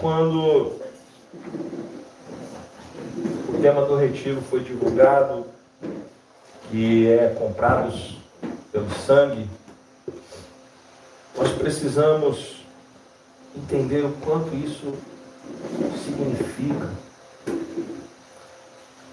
[0.00, 0.78] Quando
[3.48, 5.44] o tema do retiro foi divulgado,
[6.70, 8.16] que é comprados
[8.70, 9.50] pelo sangue,
[11.36, 12.64] nós precisamos
[13.56, 14.94] entender o quanto isso
[16.04, 16.90] significa.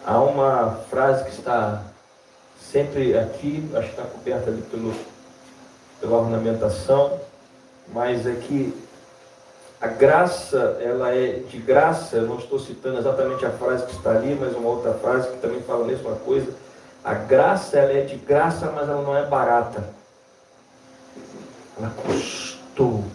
[0.06, 1.84] Há uma frase que está
[2.60, 4.94] sempre aqui, acho que está coberta ali pelo,
[6.00, 7.20] pela ornamentação,
[7.92, 8.85] mas é que
[9.86, 14.10] a graça, ela é de graça, eu não estou citando exatamente a frase que está
[14.10, 16.52] ali, mas uma outra frase que também fala a mesma coisa.
[17.04, 19.88] A graça, ela é de graça, mas ela não é barata.
[21.78, 23.06] Ela custou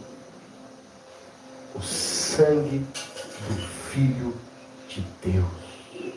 [1.74, 3.56] o sangue do
[3.90, 4.32] Filho
[4.88, 6.14] de Deus.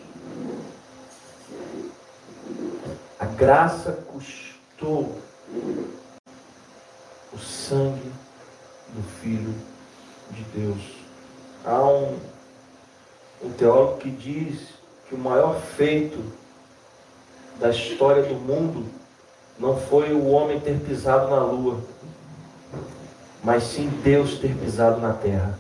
[3.20, 5.18] A graça custou
[7.34, 8.12] o sangue
[8.90, 9.73] do Filho de
[10.34, 10.82] de Deus.
[11.66, 12.18] Há um,
[13.44, 14.70] um teólogo que diz
[15.08, 16.20] que o maior feito
[17.60, 18.86] da história do mundo
[19.60, 21.80] não foi o homem ter pisado na lua,
[23.44, 25.58] mas sim Deus ter pisado na terra.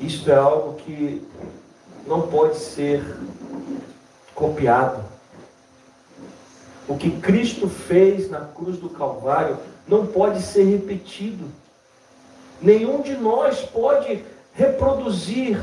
[0.00, 1.26] Isto é algo que
[2.06, 3.04] não pode ser
[4.34, 5.04] copiado.
[6.88, 11.46] O que Cristo fez na cruz do Calvário não pode ser repetido.
[12.60, 15.58] Nenhum de nós pode reproduzir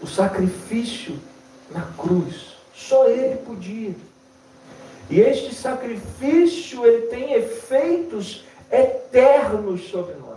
[0.00, 1.18] o sacrifício
[1.70, 2.56] na cruz.
[2.74, 3.94] Só ele podia.
[5.10, 10.36] E este sacrifício ele tem efeitos eternos sobre nós.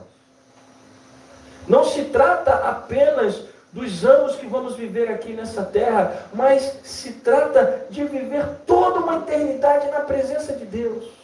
[1.67, 7.85] Não se trata apenas dos anos que vamos viver aqui nessa terra, mas se trata
[7.89, 11.18] de viver toda uma eternidade na presença de Deus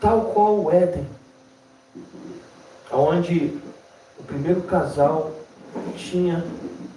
[0.00, 1.06] tal qual o Éden,
[2.90, 3.58] onde
[4.18, 5.32] o primeiro casal
[5.96, 6.44] tinha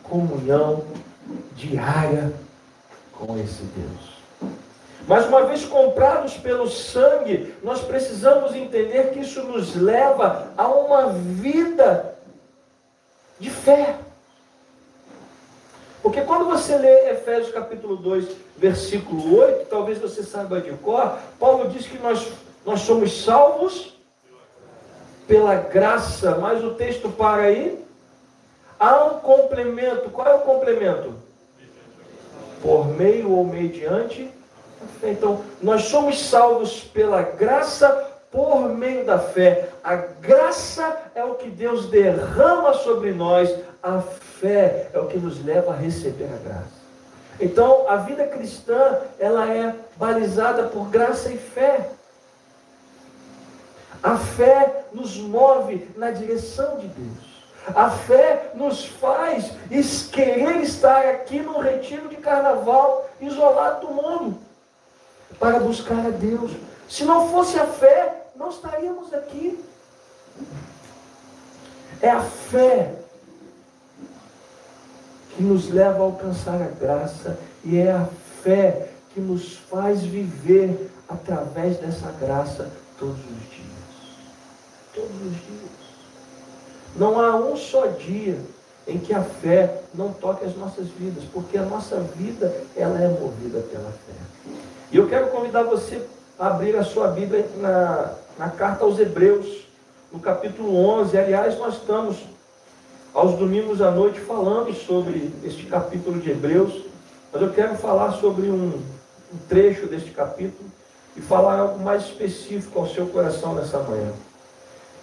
[0.04, 0.84] comunhão
[1.56, 2.34] diária
[3.12, 4.14] com esse Deus.
[5.08, 11.10] Mas uma vez comprados pelo sangue, nós precisamos entender que isso nos leva a uma
[11.10, 12.16] vida
[13.38, 13.98] de fé.
[16.02, 18.28] Porque quando você lê Efésios capítulo 2,
[18.58, 22.32] versículo 8, talvez você saiba de cor, Paulo diz que nós
[22.66, 23.98] nós somos salvos
[25.28, 27.84] pela graça, mas o texto para aí.
[28.80, 30.10] Há um complemento.
[30.10, 31.14] Qual é o complemento?
[32.62, 34.30] Por meio ou mediante.
[35.02, 39.70] Então, nós somos salvos pela graça por meio da fé.
[39.84, 45.44] A graça é o que Deus derrama sobre nós, a fé é o que nos
[45.46, 46.84] leva a receber a graça.
[47.40, 51.90] Então, a vida cristã, ela é balizada por graça e fé.
[54.04, 57.34] A fé nos move na direção de Deus.
[57.74, 59.54] A fé nos faz
[60.12, 64.38] querer estar aqui no retiro de carnaval, isolado do mundo,
[65.40, 66.52] para buscar a Deus.
[66.90, 69.64] Se não fosse a fé, não estaríamos aqui.
[72.02, 72.96] É a fé
[75.30, 78.06] que nos leva a alcançar a graça e é a
[78.44, 82.70] fé que nos faz viver através dessa graça
[83.00, 83.73] todos os dias
[84.94, 85.84] todos os dias.
[86.96, 88.38] Não há um só dia
[88.88, 93.08] em que a fé não toque as nossas vidas, porque a nossa vida ela é
[93.08, 94.54] movida pela fé.
[94.92, 96.02] E eu quero convidar você
[96.38, 99.66] a abrir a sua Bíblia na, na carta aos Hebreus,
[100.12, 101.18] no capítulo 11.
[101.18, 102.18] Aliás, nós estamos
[103.14, 106.86] aos domingos à noite falando sobre este capítulo de Hebreus,
[107.32, 108.74] mas eu quero falar sobre um,
[109.34, 110.70] um trecho deste capítulo
[111.16, 114.12] e falar algo mais específico ao seu coração nessa manhã.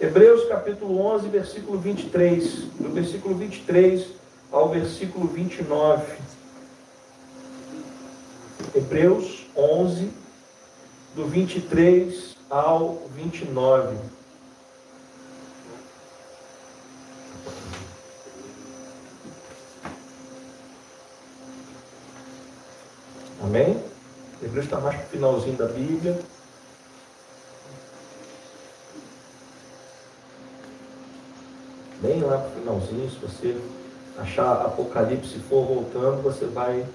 [0.01, 2.43] Hebreus capítulo 11, versículo 23,
[2.79, 4.07] do versículo 23
[4.51, 6.17] ao versículo 29.
[8.73, 10.11] Hebreus 11,
[11.13, 13.95] do 23 ao 29.
[23.43, 23.83] Amém?
[24.41, 26.19] Hebreus está mais para o finalzinho da Bíblia.
[32.01, 33.57] Bem lá para o finalzinho, se você
[34.17, 36.85] achar Apocalipse for voltando, você vai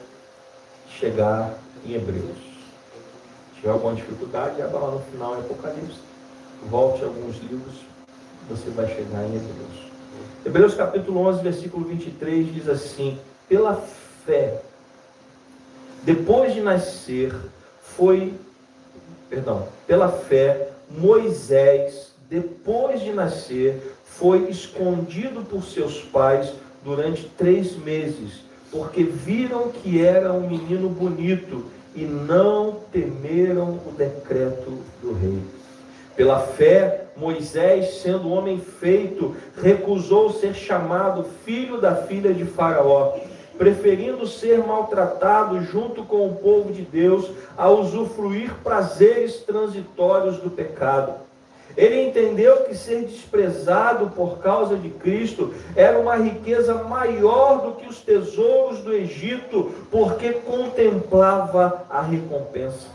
[0.98, 1.54] chegar
[1.84, 2.36] em Hebreus.
[3.54, 5.98] Se tiver alguma dificuldade, abra lá no final em Apocalipse,
[6.68, 7.74] volte alguns livros,
[8.48, 9.86] você vai chegar em Hebreus.
[10.44, 13.18] Hebreus capítulo 11, versículo 23 diz assim:
[13.48, 13.76] Pela
[14.24, 14.60] fé,
[16.02, 17.34] depois de nascer,
[17.80, 18.34] foi,
[19.28, 26.52] perdão, pela fé, Moisés, depois de nascer, foi escondido por seus pais
[26.82, 28.40] durante três meses,
[28.70, 31.64] porque viram que era um menino bonito
[31.94, 35.40] e não temeram o decreto do rei.
[36.14, 43.18] Pela fé, Moisés, sendo homem feito, recusou ser chamado filho da filha de Faraó,
[43.58, 51.26] preferindo ser maltratado junto com o povo de Deus a usufruir prazeres transitórios do pecado.
[51.76, 57.86] Ele entendeu que ser desprezado por causa de Cristo era uma riqueza maior do que
[57.88, 62.88] os tesouros do Egito, porque contemplava a recompensa.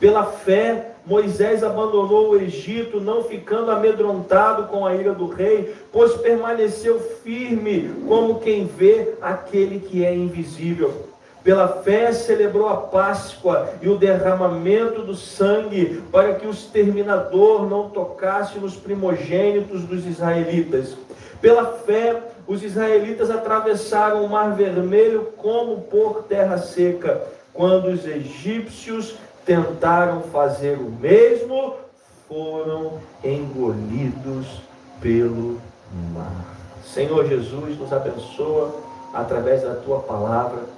[0.00, 6.14] Pela fé, Moisés abandonou o Egito, não ficando amedrontado com a ira do rei, pois
[6.14, 11.15] permaneceu firme, como quem vê aquele que é invisível.
[11.46, 17.88] Pela fé celebrou a Páscoa e o derramamento do sangue, para que o exterminador não
[17.88, 20.96] tocasse nos primogênitos dos israelitas.
[21.40, 27.22] Pela fé, os israelitas atravessaram o Mar Vermelho como por terra seca,
[27.54, 29.14] quando os egípcios
[29.44, 31.74] tentaram fazer o mesmo,
[32.28, 34.62] foram engolidos
[35.00, 35.60] pelo
[36.12, 36.56] mar.
[36.84, 38.74] Senhor Jesus, nos abençoa
[39.14, 40.74] através da tua palavra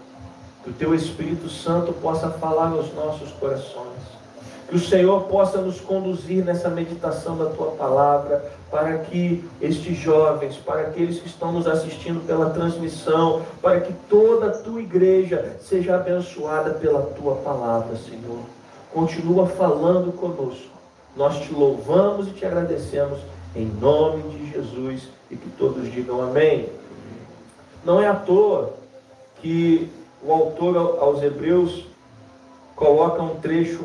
[0.68, 4.18] que o teu Espírito Santo possa falar aos nossos corações.
[4.68, 10.56] Que o Senhor possa nos conduzir nessa meditação da tua palavra, para que estes jovens,
[10.56, 15.96] para aqueles que estão nos assistindo pela transmissão, para que toda a tua igreja seja
[15.96, 18.40] abençoada pela tua palavra, Senhor.
[18.92, 20.76] Continua falando conosco.
[21.16, 23.20] Nós te louvamos e te agradecemos
[23.56, 26.68] em nome de Jesus e que todos digam amém.
[27.82, 28.74] Não é à toa
[29.40, 29.90] que
[30.22, 31.86] o autor aos Hebreus
[32.74, 33.84] coloca um trecho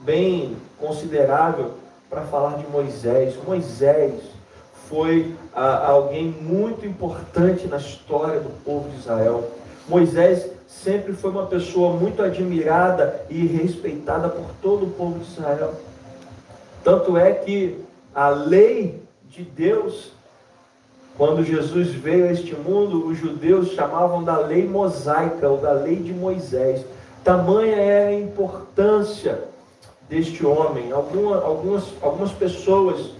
[0.00, 1.72] bem considerável
[2.10, 3.36] para falar de Moisés.
[3.46, 4.20] Moisés
[4.88, 9.48] foi ah, alguém muito importante na história do povo de Israel.
[9.88, 15.74] Moisés sempre foi uma pessoa muito admirada e respeitada por todo o povo de Israel.
[16.82, 17.78] Tanto é que
[18.14, 20.12] a lei de Deus
[21.16, 25.96] quando Jesus veio a este mundo, os judeus chamavam da lei mosaica ou da lei
[25.96, 26.84] de Moisés.
[27.22, 29.44] Tamanha é a importância
[30.08, 30.90] deste homem.
[30.90, 33.10] Alguma, algumas, algumas pessoas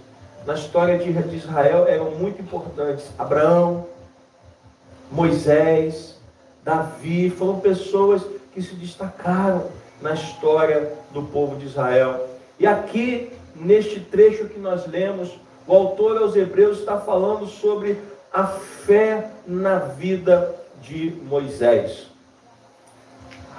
[0.45, 3.05] na história de, de Israel eram muito importantes.
[3.17, 3.85] Abraão,
[5.11, 6.19] Moisés,
[6.63, 8.23] Davi, foram pessoas
[8.53, 9.65] que se destacaram
[10.01, 12.27] na história do povo de Israel.
[12.59, 15.31] E aqui, neste trecho que nós lemos,
[15.67, 18.01] o autor aos Hebreus está falando sobre
[18.31, 22.07] a fé na vida de Moisés.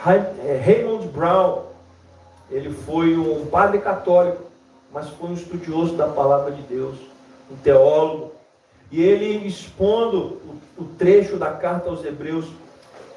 [0.07, 1.63] É, Raymond Brown,
[2.51, 4.43] ele foi um padre católico,
[4.93, 6.97] mas foi um estudioso da palavra de Deus,
[7.51, 8.33] um teólogo.
[8.91, 10.41] E ele expondo
[10.77, 12.47] o trecho da carta aos Hebreus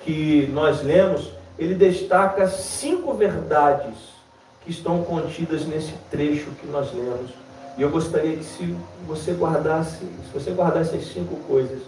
[0.01, 1.30] que nós lemos,
[1.60, 4.16] ele destaca cinco verdades
[4.63, 7.31] que estão contidas nesse trecho que nós lemos
[7.77, 8.75] e eu gostaria que se
[9.06, 11.84] você guardasse, se você guardar essas cinco coisas,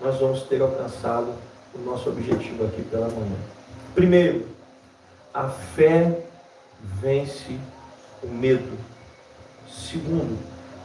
[0.00, 1.32] nós vamos ter alcançado
[1.72, 3.36] o nosso objetivo aqui pela manhã.
[3.94, 4.48] Primeiro,
[5.32, 6.24] a fé
[7.00, 7.56] vence
[8.22, 8.76] o medo.
[9.70, 10.36] Segundo,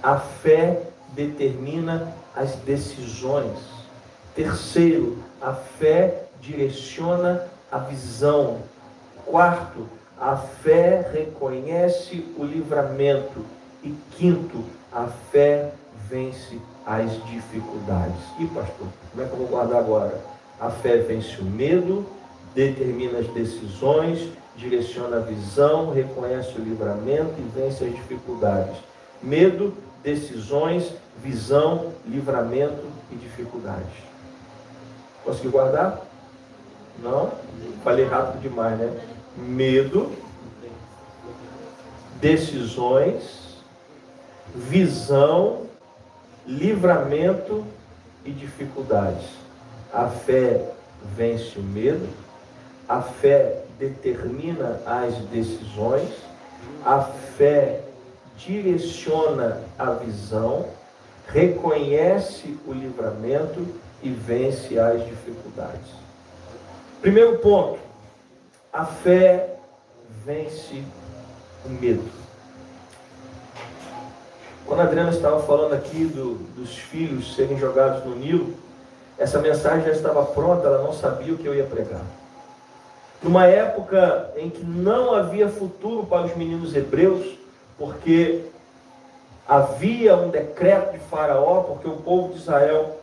[0.03, 3.57] a fé determina as decisões.
[4.35, 8.61] Terceiro, a fé direciona a visão.
[9.25, 9.89] Quarto,
[10.19, 13.56] a fé reconhece o livramento.
[13.87, 15.71] E quinto, a fé
[16.09, 18.19] vence as dificuldades.
[18.37, 20.21] E pastor, como é que eu vou guardar agora?
[20.59, 22.05] A fé vence o medo,
[22.53, 28.75] determina as decisões, direciona a visão, reconhece o livramento e vence as dificuldades.
[29.23, 30.91] Medo, decisões,
[31.23, 34.03] visão, livramento e dificuldades.
[35.23, 36.01] Consegui guardar?
[37.01, 37.31] Não?
[37.85, 38.99] Falei rápido demais, né?
[39.37, 40.11] Medo,
[42.19, 43.46] decisões,
[44.55, 45.67] visão,
[46.45, 47.65] livramento
[48.23, 49.27] e dificuldades.
[49.93, 50.69] A fé
[51.15, 52.07] vence o medo,
[52.87, 56.09] a fé determina as decisões,
[56.85, 57.81] a fé
[58.37, 60.67] direciona a visão,
[61.27, 63.65] reconhece o livramento
[64.01, 65.91] e vence as dificuldades.
[67.01, 67.79] Primeiro ponto,
[68.71, 69.55] a fé
[70.25, 70.83] vence
[71.65, 72.16] o medo.
[74.67, 78.53] Quando a Adriana estava falando aqui do, dos filhos serem jogados no Nilo,
[79.17, 82.01] essa mensagem já estava pronta, ela não sabia o que eu ia pregar.
[83.23, 87.25] Numa época em que não havia futuro para os meninos hebreus,
[87.79, 88.43] porque
[89.47, 92.99] havia um decreto de Faraó, porque o povo de Israel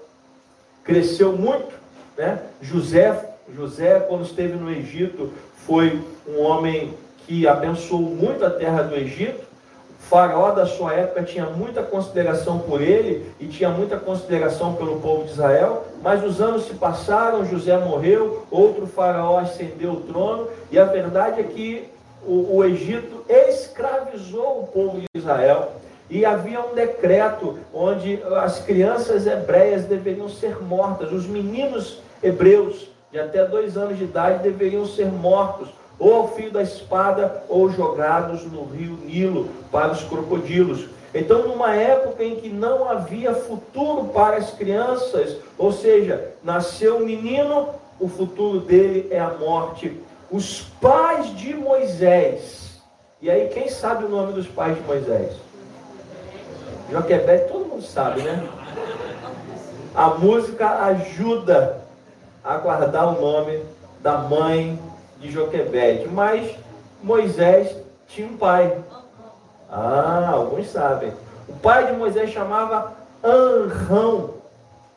[0.85, 1.75] cresceu muito.
[2.17, 2.41] Né?
[2.61, 5.33] José, José, quando esteve no Egito,
[5.67, 6.95] foi um homem
[7.27, 9.44] que abençoou muito a terra do Egito.
[10.09, 15.25] Faraó da sua época tinha muita consideração por ele e tinha muita consideração pelo povo
[15.25, 20.79] de Israel, mas os anos se passaram, José morreu, outro faraó ascendeu o trono, e
[20.79, 21.89] a verdade é que
[22.27, 25.73] o, o Egito escravizou o povo de Israel.
[26.11, 33.19] E havia um decreto onde as crianças hebreias deveriam ser mortas, os meninos hebreus de
[33.19, 38.45] até dois anos de idade deveriam ser mortos, ou ao fio da espada, ou jogados
[38.45, 40.89] no rio Nilo para os crocodilos.
[41.15, 47.07] Então, numa época em que não havia futuro para as crianças, ou seja, nasceu um
[47.07, 47.69] menino,
[48.01, 50.01] o futuro dele é a morte.
[50.31, 52.83] Os pais de Moisés,
[53.23, 55.37] e aí quem sabe o nome dos pais de Moisés?
[56.91, 58.47] Joquebede, todo mundo sabe, né?
[59.95, 61.79] A música ajuda
[62.43, 63.63] a guardar o nome
[64.03, 64.79] da mãe
[65.25, 66.55] de Joquebede, mas
[67.03, 67.75] Moisés
[68.07, 68.77] tinha um pai.
[69.71, 71.13] Ah, alguns sabem.
[71.49, 74.35] O pai de Moisés chamava Anrão,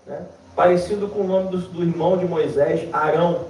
[0.05, 0.25] né?
[0.53, 3.45] parecido com o nome do, do irmão de Moisés, Arão.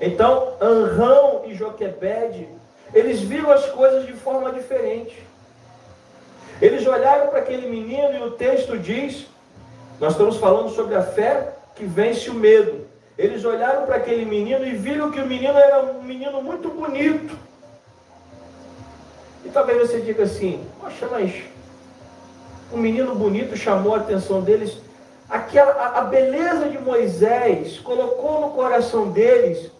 [0.00, 2.48] Então, Anrão e Joquebede,
[2.92, 5.24] eles viram as coisas de forma diferente.
[6.60, 9.26] Eles olharam para aquele menino e o texto diz:
[10.00, 12.84] nós estamos falando sobre a fé que vence o medo.
[13.18, 17.36] Eles olharam para aquele menino e viram que o menino era um menino muito bonito.
[19.44, 21.32] E talvez você diga assim: Poxa, mas
[22.72, 24.78] um menino bonito chamou a atenção deles.
[25.28, 29.70] Aquela, a, a beleza de Moisés colocou no coração deles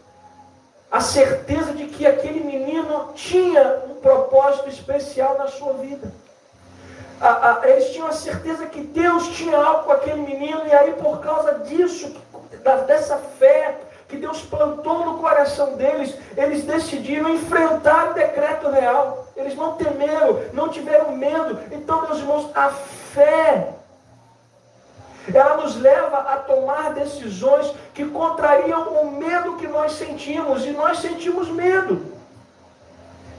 [0.90, 6.10] a certeza de que aquele menino tinha um propósito especial na sua vida.
[7.20, 10.92] A, a, eles tinham a certeza que Deus tinha algo com aquele menino, e aí,
[10.94, 12.14] por causa disso,
[12.86, 19.26] dessa fé que Deus plantou no coração deles, eles decidiram enfrentar o decreto real.
[19.36, 21.58] Eles não temeram, não tiveram medo.
[21.72, 23.74] Então, meus irmãos, a fé
[25.34, 30.98] ela nos leva a tomar decisões que contrariam o medo que nós sentimos, e nós
[30.98, 32.14] sentimos medo.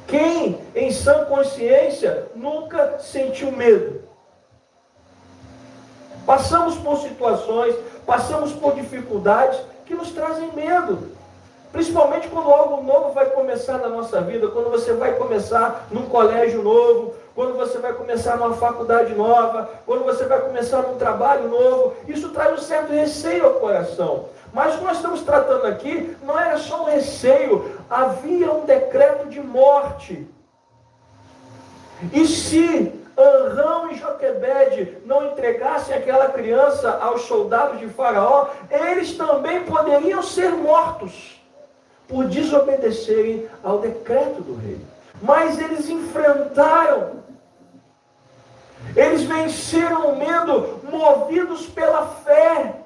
[0.08, 4.07] Quem, em sã consciência, nunca sentiu medo?
[6.28, 7.74] Passamos por situações,
[8.06, 11.16] passamos por dificuldades que nos trazem medo.
[11.72, 16.62] Principalmente quando algo novo vai começar na nossa vida, quando você vai começar num colégio
[16.62, 21.94] novo, quando você vai começar numa faculdade nova, quando você vai começar num trabalho novo,
[22.10, 24.26] isso traz um certo receio ao coração.
[24.52, 29.30] Mas o que nós estamos tratando aqui não era só um receio, havia um decreto
[29.30, 30.28] de morte.
[32.12, 39.64] E se Anrão e Joquebede não entregassem aquela criança aos soldados de Faraó, eles também
[39.64, 41.42] poderiam ser mortos
[42.08, 44.80] por desobedecerem ao decreto do rei.
[45.22, 47.24] Mas eles enfrentaram,
[48.96, 52.82] eles venceram o medo, movidos pela fé.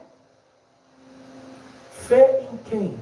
[1.91, 2.99] Fé em quem?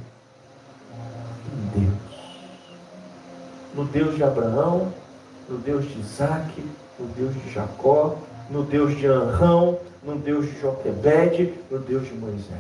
[1.53, 2.39] Em Deus.
[3.75, 4.91] No Deus de Abraão,
[5.47, 6.51] no Deus de Isaac,
[6.99, 8.17] no Deus de Jacó,
[8.49, 12.59] no Deus de Anrão, no Deus de Joquebede, no Deus de Moisés.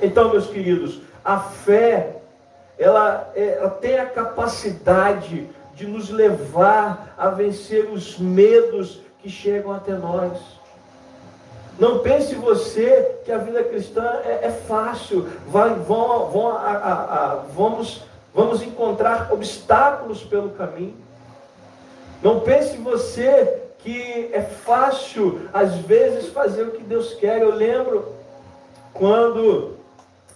[0.00, 2.16] Então, meus queridos, a fé,
[2.78, 9.94] ela, ela tem a capacidade de nos levar a vencer os medos que chegam até
[9.94, 10.38] nós.
[11.78, 15.28] Não pense você que a vida cristã é, é fácil.
[15.48, 21.03] Vai, vão, vão, a, a, a, vamos, vamos encontrar obstáculos pelo caminho.
[22.24, 27.42] Não pense você que é fácil, às vezes, fazer o que Deus quer.
[27.42, 28.14] Eu lembro
[28.94, 29.76] quando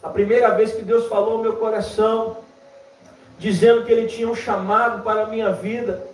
[0.03, 2.37] a primeira vez que Deus falou ao meu coração,
[3.39, 6.07] dizendo que Ele tinha um chamado para a minha vida.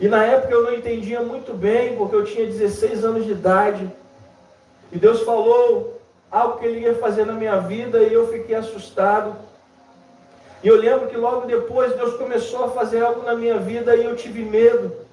[0.00, 3.88] E na época eu não entendia muito bem, porque eu tinha 16 anos de idade.
[4.90, 9.36] E Deus falou algo que Ele ia fazer na minha vida e eu fiquei assustado.
[10.60, 14.04] E eu lembro que logo depois Deus começou a fazer algo na minha vida e
[14.04, 15.08] eu tive medo.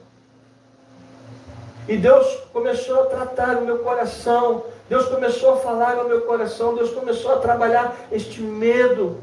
[1.87, 6.75] E Deus começou a tratar o meu coração, Deus começou a falar no meu coração,
[6.75, 9.17] Deus começou a trabalhar este medo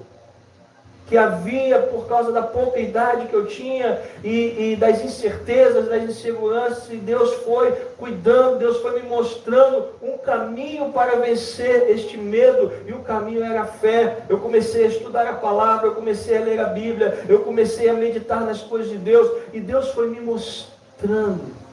[1.07, 6.03] que havia por causa da pouca idade que eu tinha e, e, das incertezas, das
[6.05, 12.73] inseguranças, e Deus foi cuidando, Deus foi me mostrando um caminho para vencer este medo,
[12.87, 14.21] e o caminho era a fé.
[14.31, 17.93] Eu comecei a estudar a palavra, eu comecei a ler a Bíblia, eu comecei a
[17.93, 21.64] meditar nas coisas de Deus, e Deus foi me mostrando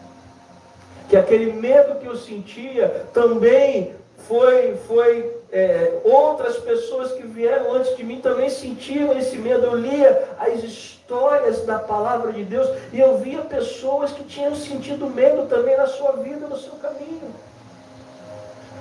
[1.11, 3.93] que aquele medo que eu sentia também
[4.29, 9.65] foi, foi é, outras pessoas que vieram antes de mim também sentiam esse medo.
[9.65, 15.05] Eu lia as histórias da palavra de Deus e eu via pessoas que tinham sentido
[15.07, 17.35] medo também na sua vida, no seu caminho.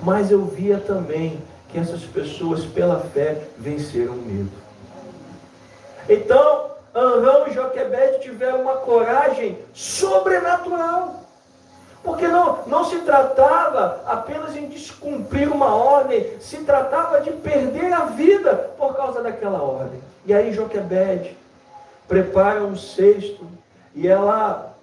[0.01, 4.51] Mas eu via também que essas pessoas, pela fé, venceram o medo.
[6.07, 11.20] Então, Anrão e Joquebede tiveram uma coragem sobrenatural.
[12.03, 18.05] Porque não, não se tratava apenas em descumprir uma ordem, se tratava de perder a
[18.05, 20.01] vida por causa daquela ordem.
[20.25, 21.37] E aí Joquebede
[22.07, 23.45] prepara um cesto
[23.95, 24.73] e ela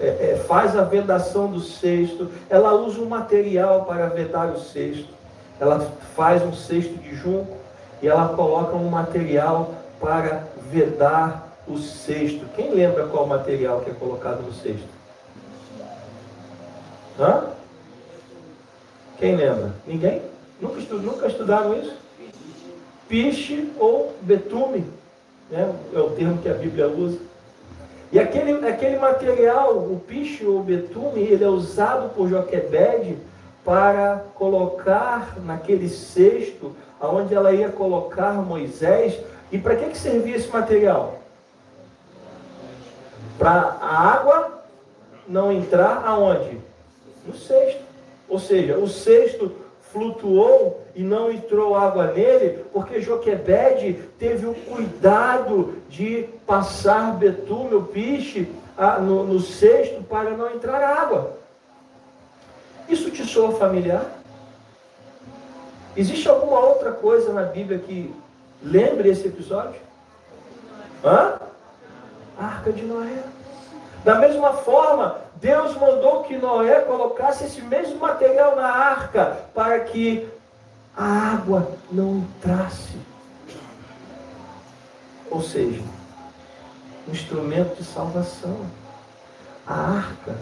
[0.00, 5.08] é, é, faz a vedação do cesto, ela usa um material para vedar o cesto,
[5.58, 5.80] ela
[6.14, 7.56] faz um cesto de junco
[8.02, 12.44] e ela coloca um material para vedar o cesto.
[12.54, 14.95] Quem lembra qual material que é colocado no cesto?
[17.18, 17.44] Hã?
[19.18, 19.72] Quem lembra?
[19.86, 20.22] Ninguém?
[20.60, 21.96] Nunca, estu, nunca estudaram isso?
[23.08, 24.84] Piche ou betume,
[25.50, 25.74] né?
[25.94, 27.18] é o termo que a Bíblia usa.
[28.12, 33.18] E aquele, aquele material, o piche ou betume, ele é usado por Joquebede
[33.64, 39.18] para colocar naquele cesto, aonde ela ia colocar Moisés.
[39.50, 41.18] E para que, que servia esse material?
[43.38, 44.62] Para a água
[45.28, 46.58] não entrar aonde?
[47.26, 47.80] No cesto.
[48.28, 49.52] Ou seja, o cesto
[49.92, 57.82] flutuou e não entrou água nele, porque Joquebede teve o cuidado de passar betume, o
[57.82, 58.48] piche,
[59.00, 61.38] no, no cesto para não entrar água.
[62.88, 64.04] Isso te soa familiar?
[65.96, 68.14] Existe alguma outra coisa na Bíblia que
[68.62, 69.80] lembre esse episódio?
[71.02, 71.40] Hã?
[72.38, 73.22] Arca de Noé.
[74.04, 80.26] Da mesma forma, Deus mandou que Noé colocasse esse mesmo material na arca para que
[80.96, 82.96] a água não entrasse.
[85.30, 85.82] Ou seja,
[87.06, 88.64] um instrumento de salvação.
[89.66, 90.36] A arca,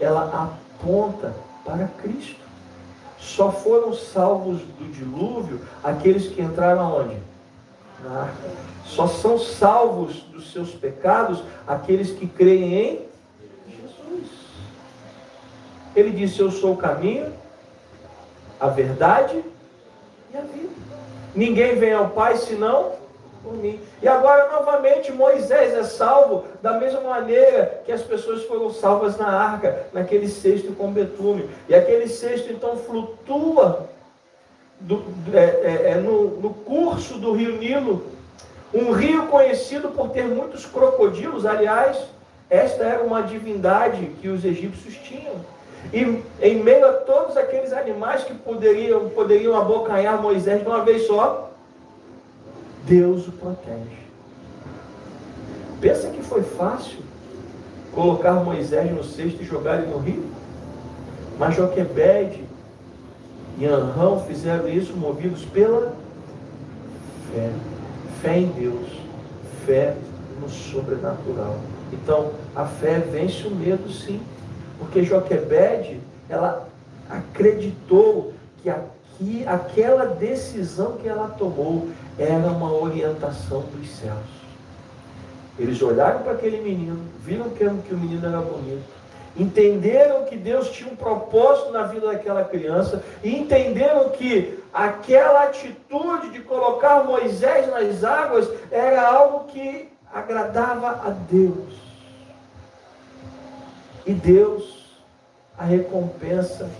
[0.00, 1.32] ela aponta
[1.64, 2.40] para Cristo.
[3.18, 7.18] Só foram salvos do dilúvio aqueles que entraram aonde?
[8.02, 8.50] Na arca.
[8.86, 13.09] Só são salvos dos seus pecados aqueles que creem em
[15.94, 17.32] ele disse: Eu sou o caminho,
[18.58, 19.42] a verdade
[20.32, 20.68] e a vida.
[21.34, 22.92] Ninguém vem ao Pai senão
[23.42, 23.80] por mim.
[24.02, 29.28] E agora, novamente, Moisés é salvo da mesma maneira que as pessoas foram salvas na
[29.28, 31.48] arca, naquele cesto com betume.
[31.68, 33.88] E aquele cesto então flutua
[34.78, 38.06] do, é, é, é, no, no curso do rio Nilo.
[38.72, 41.44] Um rio conhecido por ter muitos crocodilos.
[41.44, 41.98] Aliás,
[42.48, 45.34] esta era uma divindade que os egípcios tinham.
[45.92, 51.06] E em meio a todos aqueles animais que poderiam, poderiam abocanhar Moisés de uma vez
[51.06, 51.50] só,
[52.84, 54.00] Deus o protege.
[55.80, 56.98] Pensa que foi fácil
[57.92, 60.24] colocar Moisés no cesto e jogar ele no rio?
[61.38, 62.44] Mas Joquebede
[63.58, 65.94] e Anrão fizeram isso movidos pela
[67.32, 67.50] fé.
[68.22, 68.88] Fé em Deus.
[69.64, 69.96] Fé
[70.40, 71.56] no sobrenatural.
[71.92, 74.20] Então, a fé vence o medo, sim.
[74.80, 76.66] Porque Joquebede, ela
[77.08, 81.88] acreditou que aqui, aquela decisão que ela tomou
[82.18, 84.40] era uma orientação dos céus.
[85.58, 88.82] Eles olharam para aquele menino, viram que, que o menino era bonito,
[89.36, 96.30] entenderam que Deus tinha um propósito na vida daquela criança e entenderam que aquela atitude
[96.30, 101.89] de colocar Moisés nas águas era algo que agradava a Deus.
[104.06, 104.80] E Deus
[105.58, 106.70] a recompensa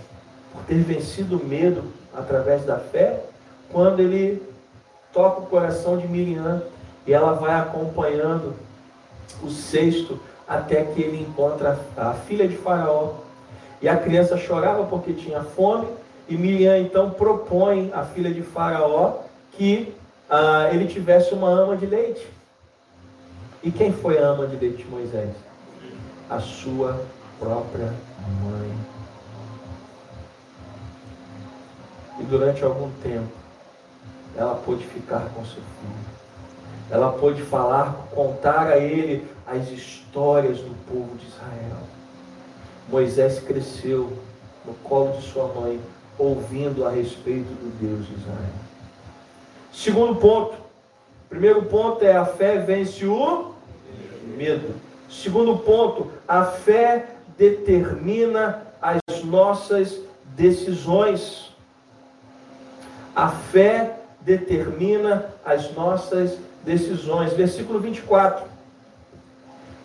[0.53, 3.21] por ter vencido o medo através da fé,
[3.71, 4.43] quando ele
[5.13, 6.63] toca o coração de Miriam
[7.07, 8.55] e ela vai acompanhando
[9.43, 13.15] o cesto até que ele encontra a filha de Faraó.
[13.81, 15.87] E a criança chorava porque tinha fome,
[16.29, 19.19] e Miriam então propõe à filha de Faraó
[19.53, 19.95] que
[20.29, 22.27] ah, ele tivesse uma ama de leite.
[23.63, 25.50] E quem foi a ama de leite de Moisés?
[26.31, 27.05] A sua
[27.38, 27.93] própria
[28.43, 28.73] mãe.
[32.21, 33.33] E durante algum tempo,
[34.37, 36.11] ela pôde ficar com seu filho.
[36.90, 41.83] Ela pôde falar, contar a ele as histórias do povo de Israel.
[42.88, 44.12] Moisés cresceu
[44.64, 45.81] no colo de sua mãe,
[46.19, 48.55] ouvindo a respeito do Deus de Israel.
[49.73, 50.59] Segundo ponto.
[51.29, 53.55] Primeiro ponto é a fé vence o
[54.37, 54.75] medo.
[55.11, 60.01] Segundo ponto, a fé determina as nossas
[60.37, 61.53] decisões.
[63.14, 67.33] A fé determina as nossas decisões.
[67.33, 68.44] Versículo 24.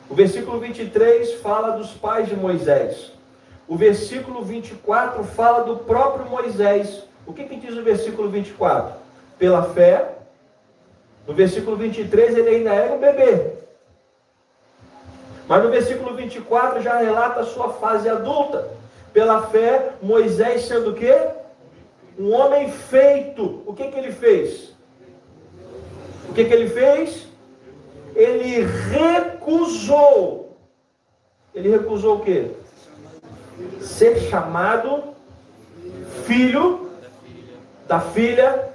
[0.08, 3.12] O versículo 23 fala dos pais de Moisés.
[3.68, 7.04] O versículo 24 fala do próprio Moisés.
[7.26, 8.94] O que, que diz o versículo 24?
[9.40, 10.20] Pela fé.
[11.28, 13.55] No versículo 23 ele ainda era um bebê.
[15.48, 18.68] Mas no versículo 24 já relata a sua fase adulta.
[19.14, 21.16] Pela fé, Moisés sendo o quê?
[22.18, 23.64] Um homem feito.
[23.66, 24.74] O que, que ele fez?
[26.30, 27.28] O que, que ele fez?
[28.16, 30.58] Ele recusou.
[31.54, 32.52] Ele recusou o quê?
[33.80, 35.16] Ser chamado
[36.26, 36.90] filho
[37.88, 38.70] da filha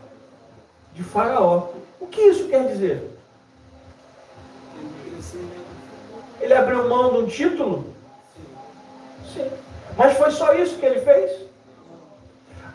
[0.95, 1.69] de Faraó.
[1.99, 3.11] O que isso quer dizer?
[6.41, 7.85] Ele abriu mão de um título?
[9.33, 9.51] Sim.
[9.97, 11.47] Mas foi só isso que ele fez?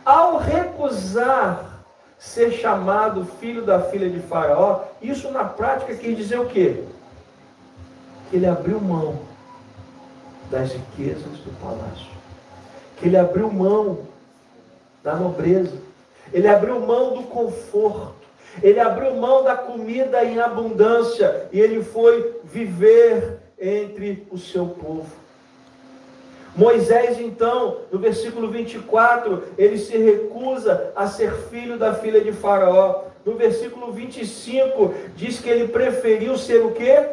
[0.06, 1.84] Ao recusar
[2.20, 6.84] ser chamado filho da filha de Faraó, isso na prática quer dizer o quê?
[8.30, 9.20] Que ele abriu mão
[10.50, 12.14] das riquezas do palácio.
[12.98, 14.00] Que ele abriu mão
[15.04, 15.78] da nobreza.
[16.32, 18.14] Ele abriu mão do conforto.
[18.62, 25.26] Ele abriu mão da comida em abundância e ele foi viver entre o seu povo.
[26.56, 33.04] Moisés, então, no versículo 24, ele se recusa a ser filho da filha de Faraó.
[33.26, 37.10] No versículo 25, diz que ele preferiu ser o quê?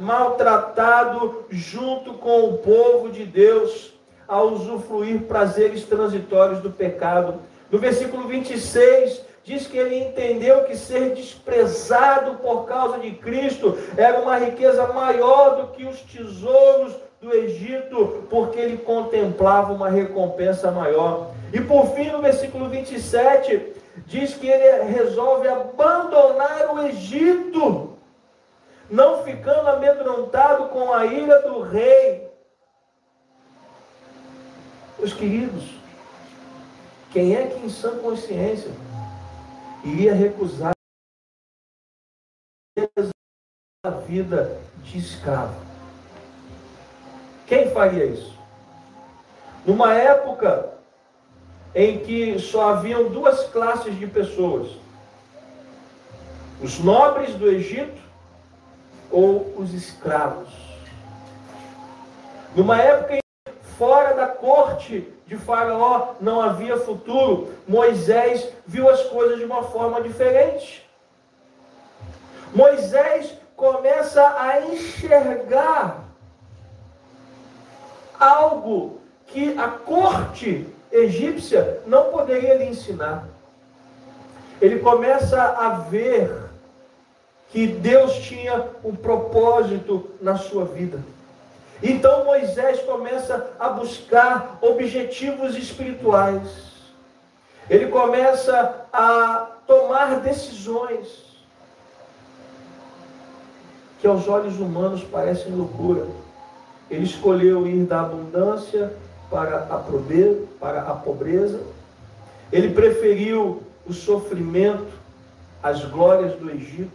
[0.00, 3.94] Maltratado junto com o povo de Deus,
[4.26, 7.40] a usufruir prazeres transitórios do pecado.
[7.70, 14.20] No versículo 26, diz que ele entendeu que ser desprezado por causa de Cristo era
[14.20, 21.32] uma riqueza maior do que os tesouros do Egito, porque ele contemplava uma recompensa maior.
[21.52, 23.74] E por fim, no versículo 27,
[24.06, 27.98] diz que ele resolve abandonar o Egito,
[28.90, 32.28] não ficando amedrontado com a ira do rei.
[34.98, 35.64] Os queridos,
[37.10, 38.70] quem é que em sã consciência
[39.84, 40.72] iria recusar
[43.84, 45.54] a vida de escravo?
[47.46, 48.38] Quem faria isso?
[49.66, 50.72] Numa época
[51.74, 54.76] em que só haviam duas classes de pessoas:
[56.62, 58.00] os nobres do Egito
[59.10, 60.48] ou os escravos.
[62.54, 69.38] Numa época em que fora corte de Faraó não havia futuro, Moisés viu as coisas
[69.38, 70.88] de uma forma diferente.
[72.52, 76.04] Moisés começa a enxergar
[78.18, 83.28] algo que a corte egípcia não poderia lhe ensinar.
[84.60, 86.50] Ele começa a ver
[87.50, 91.00] que Deus tinha um propósito na sua vida.
[91.82, 96.70] Então Moisés começa a buscar objetivos espirituais.
[97.68, 101.30] Ele começa a tomar decisões
[104.00, 106.06] que aos olhos humanos parecem loucura.
[106.90, 108.92] Ele escolheu ir da abundância
[109.30, 111.60] para a pobreza, para a pobreza.
[112.50, 114.92] Ele preferiu o sofrimento
[115.62, 116.90] às glórias do Egito.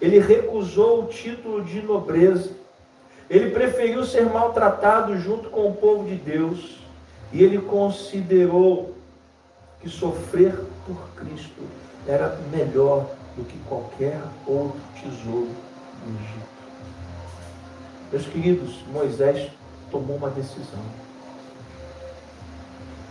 [0.00, 2.52] Ele recusou o título de nobreza.
[3.28, 6.78] Ele preferiu ser maltratado junto com o povo de Deus.
[7.32, 8.94] E ele considerou
[9.80, 10.54] que sofrer
[10.86, 11.62] por Cristo
[12.06, 15.50] era melhor do que qualquer outro tesouro
[16.04, 16.48] do Egito.
[18.10, 19.50] Meus queridos, Moisés
[19.90, 20.82] tomou uma decisão.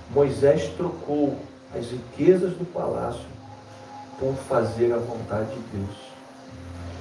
[0.09, 1.37] Moisés trocou
[1.77, 3.27] as riquezas do palácio
[4.19, 6.06] por fazer a vontade de Deus.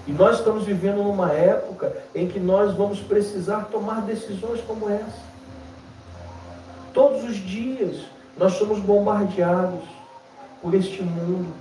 [0.06, 5.24] E nós estamos vivendo numa época em que nós vamos precisar tomar decisões como essa.
[6.92, 7.96] Todos os dias
[8.38, 9.82] nós somos bombardeados
[10.62, 11.52] por este mundo,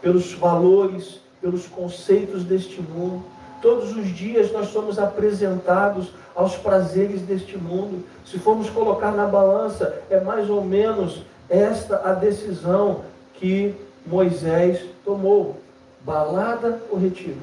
[0.00, 3.24] pelos valores, pelos conceitos deste mundo
[3.60, 8.04] Todos os dias nós somos apresentados aos prazeres deste mundo.
[8.24, 13.02] Se formos colocar na balança, é mais ou menos esta a decisão
[13.34, 13.74] que
[14.06, 15.56] Moisés tomou:
[16.02, 17.40] balada ou retiro?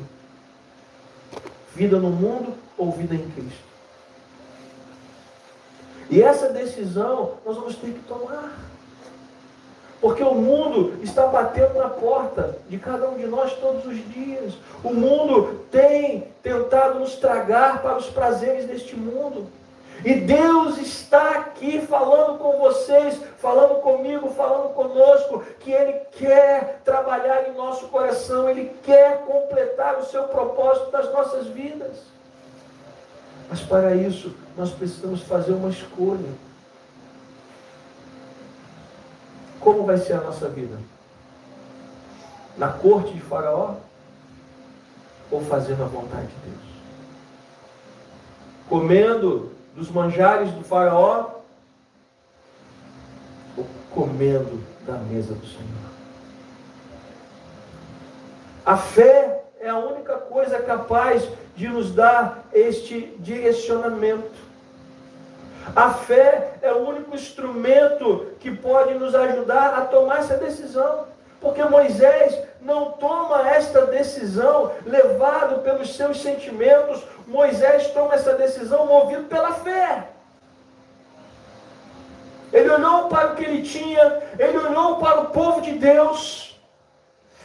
[1.76, 3.64] Vida no mundo ou vida em Cristo?
[6.10, 8.52] E essa decisão nós vamos ter que tomar.
[10.00, 14.54] Porque o mundo está batendo na porta de cada um de nós todos os dias.
[14.84, 19.48] O mundo tem tentado nos tragar para os prazeres deste mundo.
[20.04, 27.48] E Deus está aqui falando com vocês, falando comigo, falando conosco, que Ele quer trabalhar
[27.48, 32.04] em nosso coração, Ele quer completar o seu propósito das nossas vidas.
[33.50, 36.30] Mas para isso, nós precisamos fazer uma escolha.
[39.60, 40.78] Como vai ser a nossa vida?
[42.58, 43.76] Na corte de Faraó?
[45.32, 46.66] Ou fazendo a vontade de Deus?
[48.70, 51.42] Comendo dos manjares do Faraó?
[53.58, 55.66] Ou comendo da mesa do Senhor?
[58.66, 64.46] A fé é a única coisa capaz de nos dar este direcionamento.
[65.76, 71.06] A fé é o único instrumento que pode nos ajudar a tomar essa decisão.
[71.40, 79.24] Porque Moisés não toma esta decisão levado pelos seus sentimentos, Moisés toma essa decisão movido
[79.24, 80.10] pela fé.
[82.52, 86.46] Ele olhou para o que ele tinha, ele olhou para o povo de Deus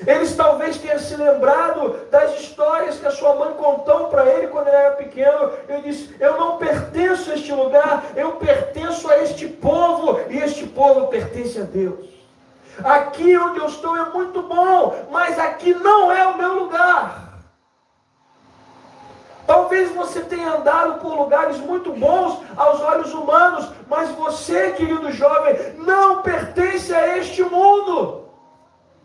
[0.06, 4.68] eles talvez tenham se lembrado das histórias que a sua mãe contou para ele quando
[4.68, 5.52] ele era pequeno.
[5.68, 10.66] Ele disse: Eu não pertenço a este lugar, eu pertenço a este povo, e este
[10.66, 12.19] povo pertence a Deus.
[12.84, 17.30] Aqui onde eu estou é muito bom, mas aqui não é o meu lugar.
[19.46, 25.74] Talvez você tenha andado por lugares muito bons aos olhos humanos, mas você, querido jovem,
[25.78, 28.28] não pertence a este mundo.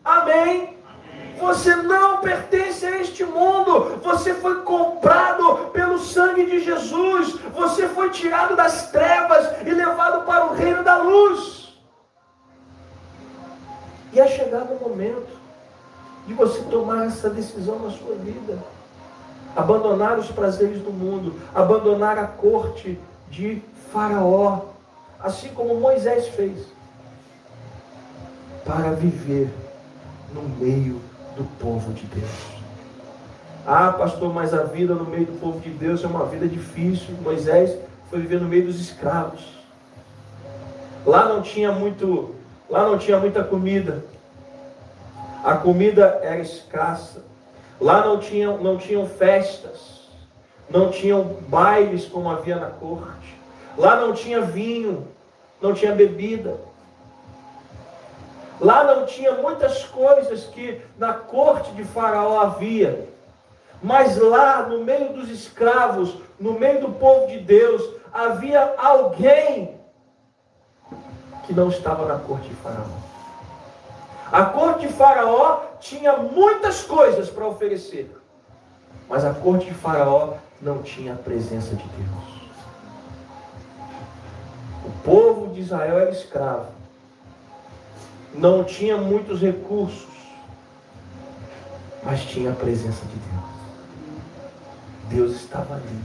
[0.04, 0.78] Amém?
[1.40, 4.00] Você não pertence a este mundo.
[4.04, 7.40] Você foi comprado pelo sangue de Jesus.
[7.54, 11.65] Você foi tirado das trevas e levado para o reino da luz.
[14.16, 15.28] E é chegado o momento
[16.26, 18.58] de você tomar essa decisão na sua vida.
[19.56, 22.98] Abandonar os prazeres do mundo, abandonar a corte
[23.30, 24.62] de Faraó,
[25.20, 26.66] assim como Moisés fez,
[28.64, 29.50] para viver
[30.34, 31.02] no meio
[31.36, 32.56] do povo de Deus.
[33.68, 37.16] Ah, pastor, mas a vida no meio do povo de Deus é uma vida difícil.
[37.22, 37.78] Moisés
[38.10, 39.56] foi viver no meio dos escravos.
[41.06, 42.35] Lá não tinha muito,
[42.70, 44.04] lá não tinha muita comida.
[45.44, 47.24] A comida era escassa.
[47.80, 50.10] Lá não tinham, não tinham festas.
[50.70, 53.36] Não tinham bailes como havia na corte.
[53.78, 55.08] Lá não tinha vinho,
[55.62, 56.58] não tinha bebida.
[58.60, 63.10] Lá não tinha muitas coisas que na corte de Faraó havia.
[63.84, 69.76] Mas lá, no meio dos escravos, no meio do povo de Deus, havia alguém
[71.46, 72.86] que não estava na corte de Faraó.
[74.32, 78.16] A corte de Faraó tinha muitas coisas para oferecer,
[79.08, 82.36] mas a corte de Faraó não tinha a presença de Deus.
[84.84, 86.68] O povo de Israel era escravo,
[88.34, 90.08] não tinha muitos recursos,
[92.04, 93.56] mas tinha a presença de Deus.
[95.08, 96.02] Deus estava ali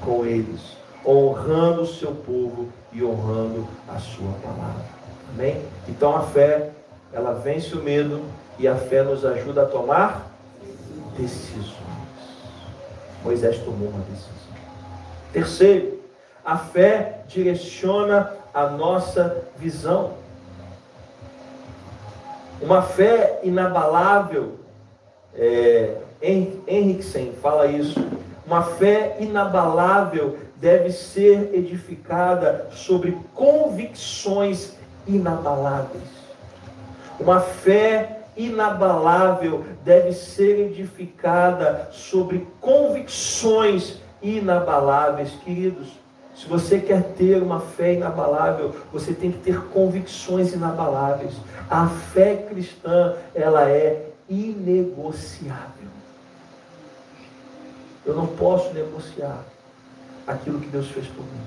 [0.00, 4.84] com eles, honrando o seu povo e honrando a sua palavra.
[5.32, 5.62] Amém?
[5.88, 6.70] Então a fé,
[7.12, 8.22] ela vence o medo
[8.58, 10.30] e a fé nos ajuda a tomar
[11.16, 11.76] decisões.
[13.22, 14.30] Moisés tomou uma decisão.
[15.32, 16.00] Terceiro,
[16.44, 20.14] a fé direciona a nossa visão.
[22.60, 24.58] Uma fé inabalável,
[25.34, 27.98] é, Henriksen fala isso,
[28.46, 34.74] uma fé inabalável deve ser edificada sobre convicções
[35.06, 36.04] inabaláveis.
[37.18, 45.88] Uma fé inabalável deve ser edificada sobre convicções inabaláveis, queridos.
[46.34, 51.34] Se você quer ter uma fé inabalável, você tem que ter convicções inabaláveis.
[51.68, 55.88] A fé cristã, ela é inegociável.
[58.06, 59.44] Eu não posso negociar
[60.32, 61.40] aquilo que Deus fez por mim.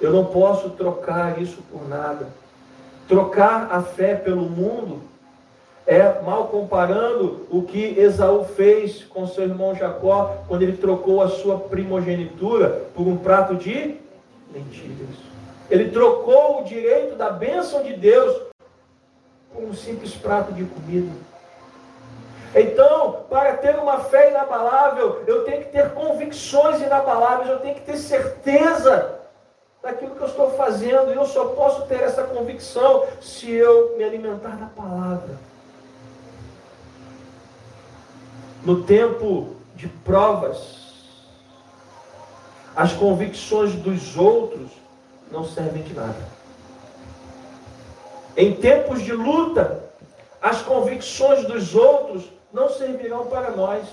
[0.00, 2.28] Eu não posso trocar isso por nada.
[3.08, 5.02] Trocar a fé pelo mundo
[5.86, 11.28] é mal comparando o que Esaú fez com seu irmão Jacó quando ele trocou a
[11.28, 13.96] sua primogenitura por um prato de
[14.52, 15.16] mentiras.
[15.70, 18.42] Ele trocou o direito da bênção de Deus
[19.52, 21.12] por um simples prato de comida.
[22.54, 27.80] Então, para ter uma fé inabalável, eu tenho que ter convicções inabaláveis, eu tenho que
[27.80, 29.20] ter certeza
[29.82, 34.04] daquilo que eu estou fazendo, e eu só posso ter essa convicção se eu me
[34.04, 35.36] alimentar da palavra.
[38.64, 40.84] No tempo de provas,
[42.76, 44.68] As convicções dos outros
[45.30, 46.28] não servem de nada.
[48.36, 49.84] Em tempos de luta,
[50.42, 53.84] as convicções dos outros não servirão para nós.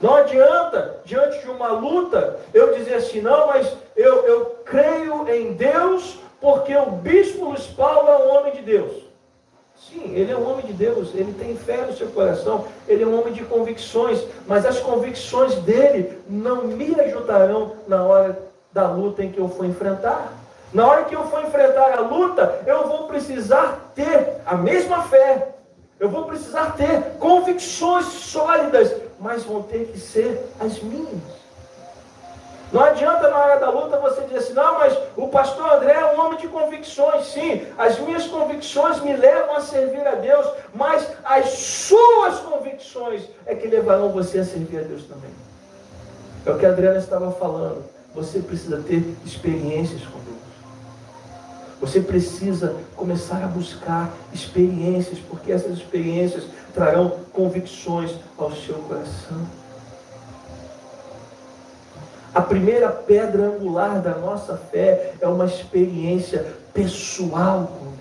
[0.00, 5.52] Não adianta, diante de uma luta, eu dizer assim, não, mas eu, eu creio em
[5.54, 9.08] Deus porque o bispo Luiz Paulo é um homem de Deus.
[9.74, 13.06] Sim, ele é um homem de Deus, ele tem fé no seu coração, ele é
[13.06, 18.38] um homem de convicções, mas as convicções dele não me ajudarão na hora
[18.72, 20.32] da luta em que eu for enfrentar.
[20.72, 25.54] Na hora que eu for enfrentar a luta, eu vou precisar ter a mesma fé,
[26.00, 31.38] eu vou precisar ter convicções sólidas, mas vão ter que ser as minhas.
[32.70, 36.14] Não adianta na hora da luta você dizer assim, não, mas o pastor André é
[36.14, 37.26] um homem de convicções.
[37.26, 43.54] Sim, as minhas convicções me levam a servir a Deus, mas as suas convicções é
[43.54, 45.30] que levarão você a servir a Deus também.
[46.44, 47.84] É o que a Adriana estava falando.
[48.14, 50.27] Você precisa ter experiências com.
[51.80, 59.46] Você precisa começar a buscar experiências, porque essas experiências trarão convicções ao seu coração.
[62.34, 67.97] A primeira pedra angular da nossa fé é uma experiência pessoal com.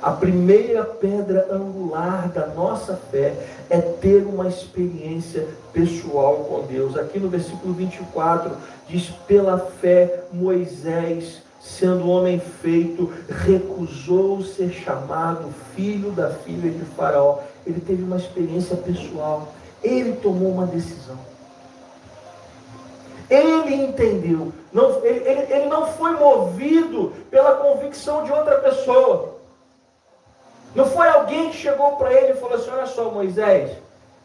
[0.00, 3.34] A primeira pedra angular da nossa fé
[3.68, 6.96] é ter uma experiência pessoal com Deus.
[6.96, 8.56] Aqui no versículo 24
[8.88, 17.40] diz: pela fé, Moisés, sendo homem feito, recusou ser chamado filho da filha de Faraó.
[17.66, 19.52] Ele teve uma experiência pessoal.
[19.82, 21.18] Ele tomou uma decisão.
[23.28, 24.52] Ele entendeu.
[24.72, 29.37] Não, ele, ele, ele não foi movido pela convicção de outra pessoa.
[30.78, 33.76] Não foi alguém que chegou para ele e falou assim: Olha só, Moisés,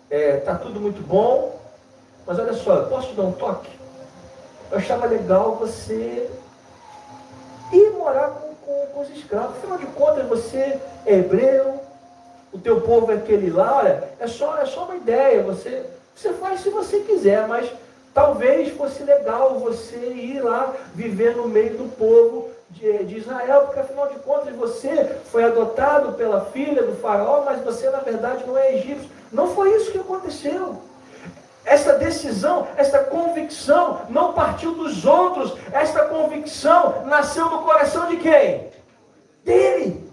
[0.08, 1.60] é, tá tudo muito bom,
[2.28, 3.72] mas olha só, eu posso te dar um toque?
[4.70, 6.30] Eu achava legal você
[7.72, 9.58] ir morar com, com, com os escravos.
[9.58, 11.82] Afinal de contas, você é hebreu,
[12.52, 15.42] o teu povo é aquele lá, olha, é só, é só uma ideia.
[15.42, 15.84] Você,
[16.16, 17.68] você faz se você quiser, mas
[18.14, 23.80] talvez fosse legal você ir lá viver no meio do povo de, de, Israel, porque
[23.80, 28.58] afinal de contas você foi adotado pela filha do faraó, mas você na verdade não
[28.58, 29.10] é egípcio.
[29.32, 30.82] Não foi isso que aconteceu.
[31.66, 35.58] Esta decisão, esta convicção não partiu dos outros.
[35.72, 38.70] Esta convicção nasceu no coração de quem?
[39.46, 40.12] Dele.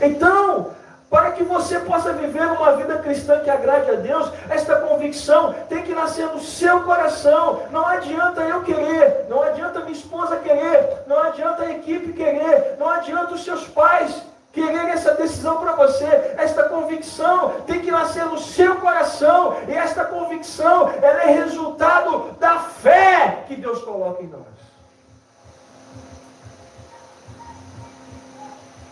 [0.00, 0.72] Então,
[1.14, 5.84] para que você possa viver uma vida cristã que agrade a Deus, esta convicção tem
[5.84, 7.62] que nascer no seu coração.
[7.70, 12.90] Não adianta eu querer, não adianta minha esposa querer, não adianta a equipe querer, não
[12.90, 16.04] adianta os seus pais querer essa decisão para você.
[16.36, 19.56] Esta convicção tem que nascer no seu coração.
[19.68, 24.53] E esta convicção, ela é resultado da fé que Deus coloca em nós.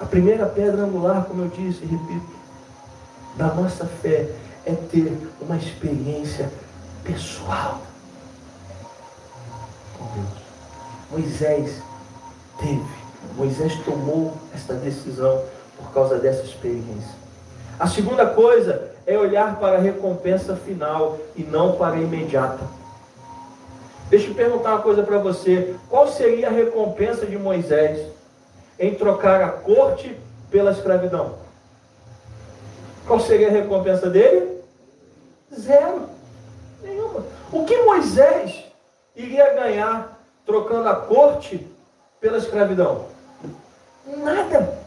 [0.02, 2.26] A primeira pedra angular, como eu disse e repito,
[3.36, 4.28] da nossa fé
[4.66, 6.50] é ter uma experiência
[7.04, 7.80] pessoal
[9.96, 10.42] com Deus.
[11.08, 11.80] Moisés
[12.58, 13.02] teve
[13.36, 15.44] Moisés tomou esta decisão
[15.76, 17.14] por causa dessa experiência.
[17.78, 22.64] A segunda coisa é olhar para a recompensa final e não para a imediata.
[24.10, 28.11] Deixa eu perguntar uma coisa para você: qual seria a recompensa de Moisés
[28.78, 30.16] em trocar a corte
[30.50, 31.36] pela escravidão?
[33.06, 34.62] Qual seria a recompensa dele?
[35.54, 36.08] Zero.
[36.82, 37.24] Nenhuma.
[37.52, 38.64] O que Moisés
[39.14, 41.66] iria ganhar trocando a corte
[42.20, 43.06] pela escravidão?
[44.06, 44.78] Nada.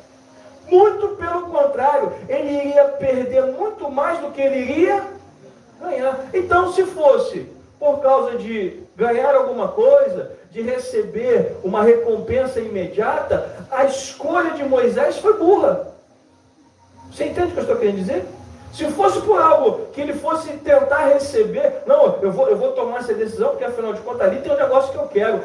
[0.67, 5.03] Muito pelo contrário, ele iria perder muito mais do que ele iria
[5.79, 6.25] ganhar.
[6.33, 7.47] Então, se fosse
[7.79, 15.17] por causa de ganhar alguma coisa, de receber uma recompensa imediata, a escolha de Moisés
[15.17, 15.87] foi burra.
[17.11, 18.25] Você entende o que eu estou querendo dizer?
[18.71, 22.99] Se fosse por algo que ele fosse tentar receber, não, eu vou, eu vou tomar
[22.99, 25.41] essa decisão, porque afinal de contas ali tem um negócio que eu quero.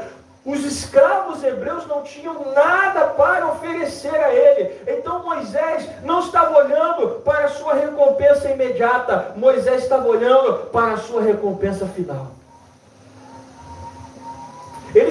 [0.47, 4.81] Os escravos hebreus não tinham nada para oferecer a ele.
[4.87, 9.33] Então Moisés não estava olhando para a sua recompensa imediata.
[9.35, 12.40] Moisés estava olhando para a sua recompensa final.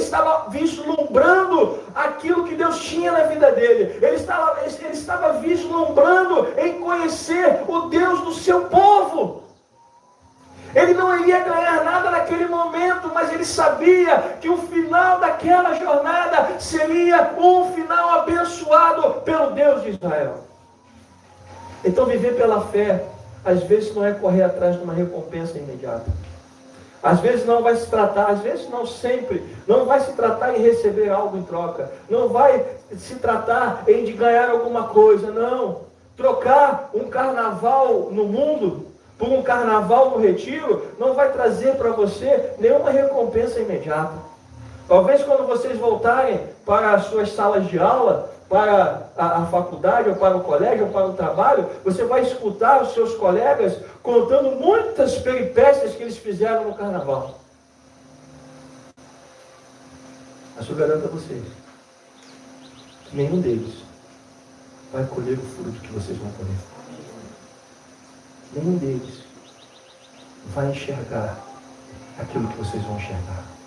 [0.10, 3.99] Estava vislumbrando aquilo que Deus tinha na vida dele.
[4.01, 9.43] Ele estava, ele estava vislumbrando em conhecer o Deus do seu povo.
[10.74, 16.60] Ele não iria ganhar nada naquele momento, mas ele sabia que o final daquela jornada
[16.60, 20.43] seria um final abençoado pelo Deus de Israel.
[21.86, 23.05] Então, viver pela fé,
[23.45, 26.12] às vezes, não é correr atrás de uma recompensa imediata.
[27.02, 30.62] Às vezes não vai se tratar, às vezes não sempre, não vai se tratar em
[30.62, 32.66] receber algo em troca, não vai
[32.97, 35.82] se tratar em de ganhar alguma coisa, não.
[36.18, 38.88] Trocar um carnaval no mundo
[39.18, 44.14] por um carnaval no retiro não vai trazer para você nenhuma recompensa imediata.
[44.88, 50.16] Talvez quando vocês voltarem para as suas salas de aula, para a, a, faculdade, ou
[50.16, 55.20] para o colégio, ou para o trabalho, você vai escutar os seus colegas contando muitas
[55.20, 57.39] peripécias que eles fizeram no carnaval.
[60.56, 61.43] Mas eu garanto a vocês
[63.06, 63.76] que nenhum deles
[64.91, 66.58] vai colher o fruto que vocês vão colher.
[68.54, 69.24] Nenhum deles
[70.56, 71.38] vai enxergar
[72.20, 73.59] aquilo que vocês vão enxergar.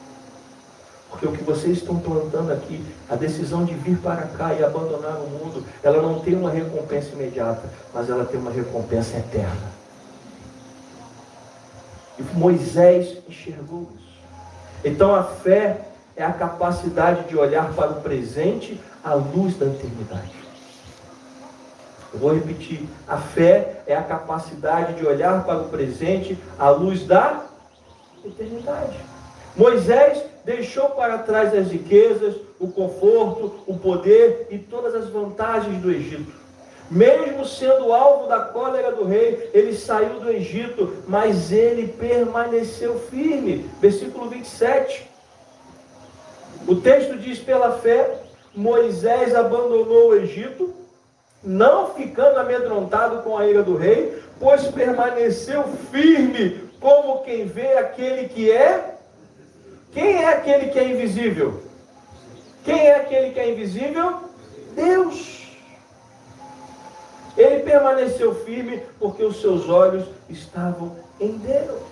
[1.12, 5.18] Porque o que vocês estão plantando aqui, a decisão de vir para cá e abandonar
[5.18, 9.72] o mundo, ela não tem uma recompensa imediata, mas ela tem uma recompensa eterna.
[12.18, 14.18] E Moisés enxergou isso.
[14.82, 15.82] Então a fé
[16.16, 20.32] é a capacidade de olhar para o presente à luz da eternidade.
[22.12, 27.06] Eu vou repetir: a fé é a capacidade de olhar para o presente à luz
[27.06, 27.44] da
[28.24, 28.98] eternidade.
[29.54, 35.90] Moisés deixou para trás as riquezas, o conforto, o poder e todas as vantagens do
[35.90, 36.32] Egito.
[36.90, 43.70] Mesmo sendo alvo da cólera do rei, ele saiu do Egito, mas ele permaneceu firme.
[43.80, 45.08] Versículo 27.
[46.66, 48.18] O texto diz: pela fé,
[48.54, 50.74] Moisés abandonou o Egito,
[51.42, 58.28] não ficando amedrontado com a ira do rei, pois permaneceu firme, como quem vê aquele
[58.28, 58.91] que é
[59.92, 61.62] quem é aquele que é invisível?
[62.64, 64.20] Quem é aquele que é invisível?
[64.74, 65.42] Deus.
[67.36, 71.82] Ele permaneceu firme porque os seus olhos estavam em Deus.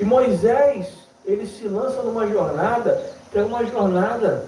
[0.00, 0.86] E Moisés,
[1.24, 4.46] ele se lança numa jornada, que é uma jornada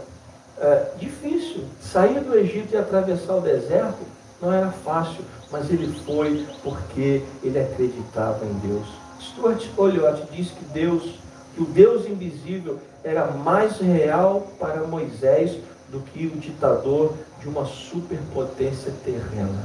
[0.58, 1.64] é, difícil.
[1.80, 3.98] Sair do Egito e atravessar o deserto
[4.40, 8.86] não era fácil, mas ele foi porque ele acreditava em Deus.
[9.20, 11.18] Stuart Olliott diz que Deus,
[11.54, 17.66] que o Deus invisível era mais real para Moisés do que o ditador de uma
[17.66, 19.64] superpotência terrena.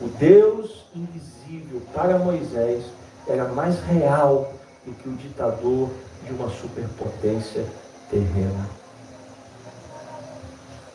[0.00, 2.84] O Deus invisível para Moisés
[3.26, 4.52] era mais real
[4.84, 5.90] do que o ditador
[6.24, 7.64] de uma superpotência
[8.10, 8.68] terrena.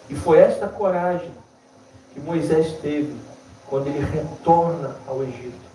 [0.10, 1.32] E foi esta coragem
[2.16, 3.14] que Moisés teve
[3.68, 5.66] quando ele retorna ao Egito.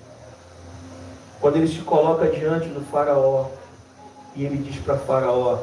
[1.39, 3.47] Quando ele se coloca diante do Faraó
[4.35, 5.59] e ele diz para Faraó: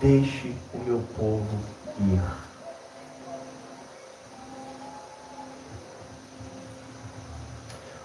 [0.00, 1.44] Deixe o meu povo
[1.98, 2.20] ir.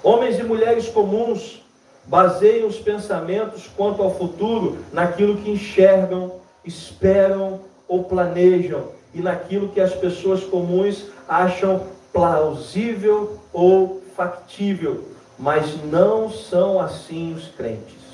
[0.03, 1.63] Homens e mulheres comuns
[2.05, 9.81] baseiam os pensamentos quanto ao futuro naquilo que enxergam, esperam ou planejam e naquilo que
[9.81, 15.03] as pessoas comuns acham plausível ou factível,
[15.37, 18.05] mas não são assim os crentes.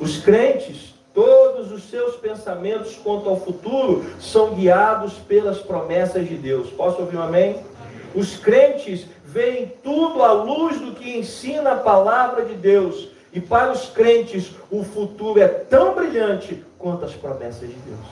[0.00, 6.70] Os crentes, todos os seus pensamentos quanto ao futuro são guiados pelas promessas de Deus.
[6.70, 7.60] Posso ouvir um amém?
[8.14, 13.08] Os crentes veem tudo à luz do que ensina a palavra de Deus.
[13.32, 18.06] E para os crentes, o futuro é tão brilhante quanto as promessas de Deus.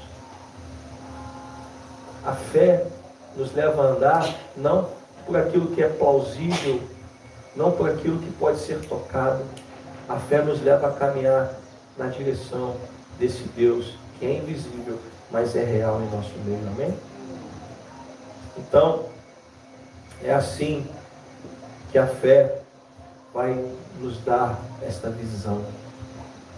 [2.25, 2.85] A fé
[3.37, 4.89] nos leva a andar não
[5.27, 6.81] por aquilo que é plausível,
[7.55, 9.45] não por aquilo que pode ser tocado.
[10.09, 11.53] A fé nos leva a caminhar
[11.99, 12.77] na direção
[13.19, 14.99] desse Deus que é invisível,
[15.31, 16.61] mas é real em nosso meio.
[16.69, 16.97] Amém?
[18.57, 19.05] Então,
[20.23, 20.87] é assim
[21.91, 22.61] que a fé
[23.35, 23.53] vai
[24.01, 25.63] nos dar esta visão.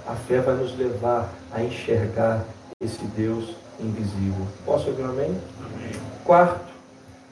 [0.07, 2.45] A fé vai nos levar a enxergar
[2.81, 4.47] esse Deus invisível.
[4.65, 5.41] Posso ouvir um amém?
[5.65, 5.93] amém?
[6.25, 6.73] Quarto,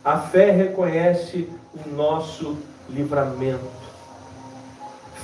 [0.05, 2.57] a fé reconhece o nosso
[2.89, 3.65] livramento.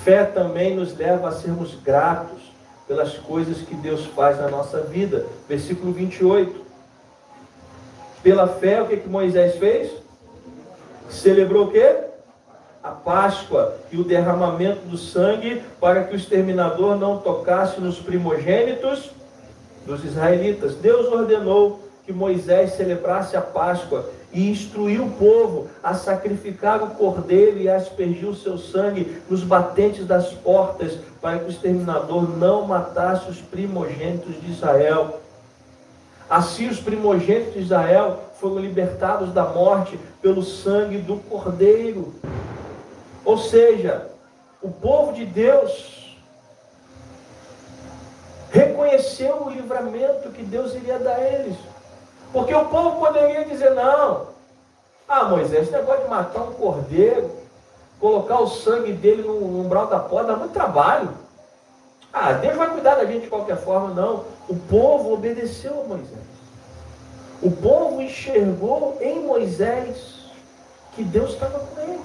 [0.05, 2.53] Fé também nos leva a sermos gratos
[2.89, 5.27] pelas coisas que Deus faz na nossa vida.
[5.49, 6.61] Versículo 28.
[8.23, 9.93] Pela fé, o que, que Moisés fez?
[11.09, 11.97] Celebrou o quê?
[12.83, 19.13] A Páscoa e o derramamento do sangue para que o exterminador não tocasse nos primogênitos
[19.87, 20.75] dos israelitas.
[20.77, 27.59] Deus ordenou que Moisés celebrasse a Páscoa e instruiu o povo a sacrificar o cordeiro
[27.59, 32.67] e a aspergir o seu sangue nos batentes das portas, para que o exterminador não
[32.67, 35.21] matasse os primogênitos de Israel.
[36.29, 42.15] Assim os primogênitos de Israel foram libertados da morte pelo sangue do Cordeiro.
[43.25, 44.09] Ou seja,
[44.63, 46.02] o povo de Deus
[48.53, 51.57] reconheceu o livramento que Deus iria dar a eles.
[52.33, 54.29] Porque o povo poderia dizer: não,
[55.09, 57.31] ah, Moisés, esse negócio de matar um cordeiro,
[57.99, 61.11] colocar o sangue dele no umbral da porta, dá muito trabalho.
[62.13, 64.25] Ah, Deus vai cuidar da gente de qualquer forma, não.
[64.49, 66.19] O povo obedeceu a Moisés.
[67.41, 70.31] O povo enxergou em Moisés
[70.95, 72.01] que Deus estava com ele.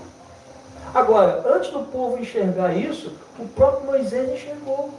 [0.93, 4.91] Agora, antes do povo enxergar isso, o próprio Moisés enxergou.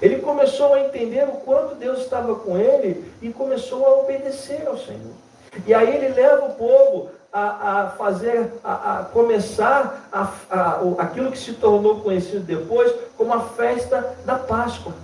[0.00, 4.78] Ele começou a entender o quanto Deus estava com ele e começou a obedecer ao
[4.78, 5.12] Senhor.
[5.66, 11.38] E aí ele leva o povo a, a fazer, a, a começar a, aquilo que
[11.38, 14.94] se tornou conhecido depois como a festa da Páscoa,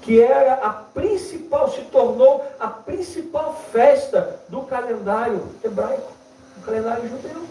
[0.00, 6.12] que era a principal, se tornou a principal festa do calendário hebraico,
[6.56, 7.42] do calendário judeu.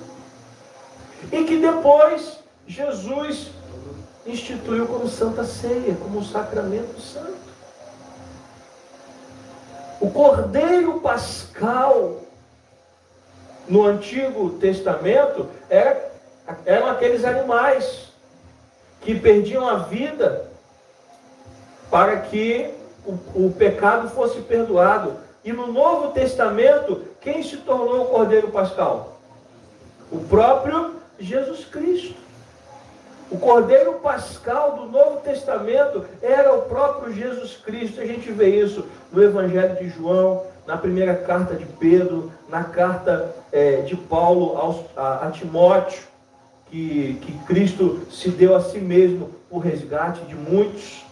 [1.31, 3.51] E que depois Jesus
[4.25, 7.45] instituiu como Santa Ceia, como um sacramento santo.
[10.01, 12.21] O Cordeiro Pascal
[13.67, 16.11] no Antigo Testamento era,
[16.65, 18.09] eram aqueles animais
[19.01, 20.49] que perdiam a vida
[21.89, 22.73] para que
[23.05, 25.17] o, o pecado fosse perdoado.
[25.43, 29.19] E no Novo Testamento, quem se tornou o Cordeiro Pascal?
[30.11, 32.24] O próprio Jesus Cristo.
[33.31, 37.99] O Cordeiro Pascal do Novo Testamento era o próprio Jesus Cristo.
[37.99, 43.33] A gente vê isso no Evangelho de João, na primeira carta de Pedro, na carta
[43.51, 46.03] é, de Paulo aos, a, a Timóteo,
[46.69, 51.03] que, que Cristo se deu a si mesmo por resgate de muitos.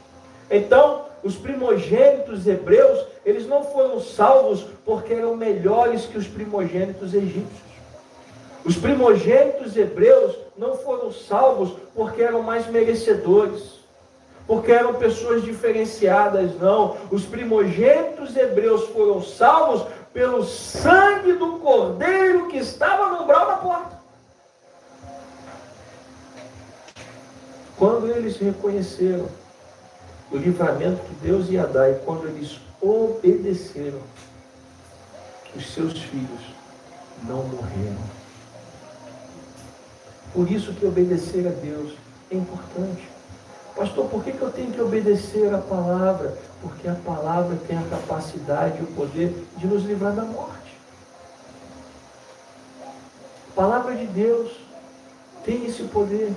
[0.51, 7.73] Então, os primogênitos hebreus, eles não foram salvos porque eram melhores que os primogênitos egípcios.
[8.65, 13.79] Os primogênitos hebreus não foram salvos porque eram mais merecedores,
[14.47, 16.97] porque eram pessoas diferenciadas, não.
[17.11, 24.03] Os primogênitos hebreus foram salvos pelo sangue do cordeiro que estava no umbral da porta.
[27.77, 29.27] Quando eles reconheceram
[30.31, 33.99] o livramento que Deus ia dar e quando eles obedeceram,
[35.55, 36.41] os seus filhos
[37.23, 38.22] não morreram.
[40.33, 41.93] Por isso que obedecer a Deus
[42.31, 43.07] é importante.
[43.75, 46.35] Pastor, por que, eu tenho que obedecer a palavra?
[46.61, 50.77] Porque a palavra tem a capacidade e o poder de nos livrar da morte.
[53.51, 54.51] A palavra de Deus
[55.45, 56.33] tem esse poder.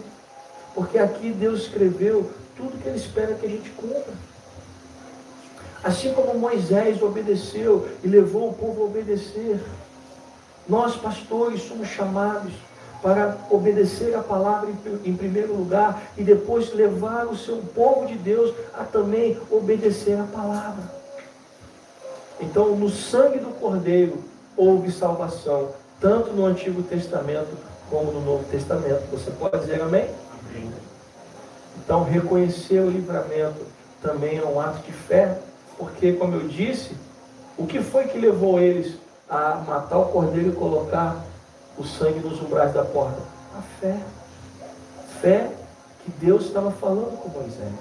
[0.75, 4.13] Porque aqui Deus escreveu tudo que Ele espera que a gente cumpra.
[5.83, 9.59] Assim como Moisés obedeceu e levou o povo a obedecer,
[10.69, 12.53] nós, pastores, somos chamados
[13.07, 14.69] para obedecer a palavra
[15.05, 20.25] em, primeiro lugar e depois levar o seu povo de Deus a também obedecer a
[20.25, 20.83] palavra.
[22.41, 24.25] Então, no sangue do Cordeiro
[24.57, 25.69] houve salvação,
[26.01, 27.57] tanto no Antigo Testamento
[27.89, 29.05] como no Novo Testamento.
[29.13, 30.11] Você pode dizer amém?
[30.51, 30.73] amém.
[31.77, 33.65] Então, reconhecer o livramento
[34.03, 35.39] também é um ato de fé,
[35.79, 36.91] porque, como eu disse,
[37.57, 38.95] o que foi que levou eles
[39.31, 41.25] a matar o cordeiro e colocar
[41.79, 43.20] o sangue nos umbrais da porta?
[43.57, 43.97] A fé.
[45.20, 45.51] Fé
[46.05, 47.72] que Deus estava falando com Moisés.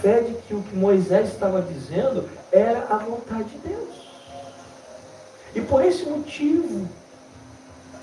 [0.00, 4.08] Fé de que o que Moisés estava dizendo era a vontade de Deus.
[5.54, 6.88] E por esse motivo,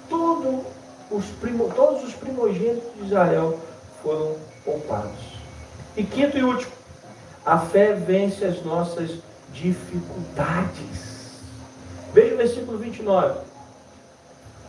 [0.10, 0.66] todo
[1.10, 3.60] os primo, todos os primogênitos de Israel
[4.02, 5.36] foram poupados.
[5.96, 6.72] E quinto e último,
[7.46, 9.20] a fé vence as nossas
[9.54, 11.40] dificuldades.
[12.14, 13.45] Veja o versículo 29.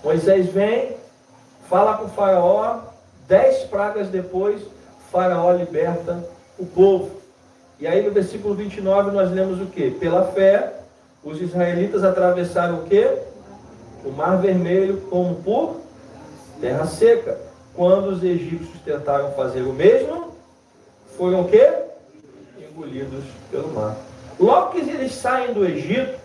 [0.07, 0.96] Moisés vem,
[1.68, 2.78] fala com faraó,
[3.26, 4.62] dez pragas depois,
[5.11, 6.24] faraó liberta
[6.57, 7.11] o povo.
[7.80, 9.90] E aí no versículo 29 nós lemos o que?
[9.90, 10.74] Pela fé,
[11.24, 13.18] os israelitas atravessaram o que?
[14.04, 15.80] O mar vermelho como por
[16.61, 17.40] terra seca.
[17.74, 20.34] Quando os egípcios tentaram fazer o mesmo,
[21.16, 21.68] foram o que?
[22.61, 23.96] Engolidos pelo mar.
[24.38, 26.16] Logo que eles saem do Egito,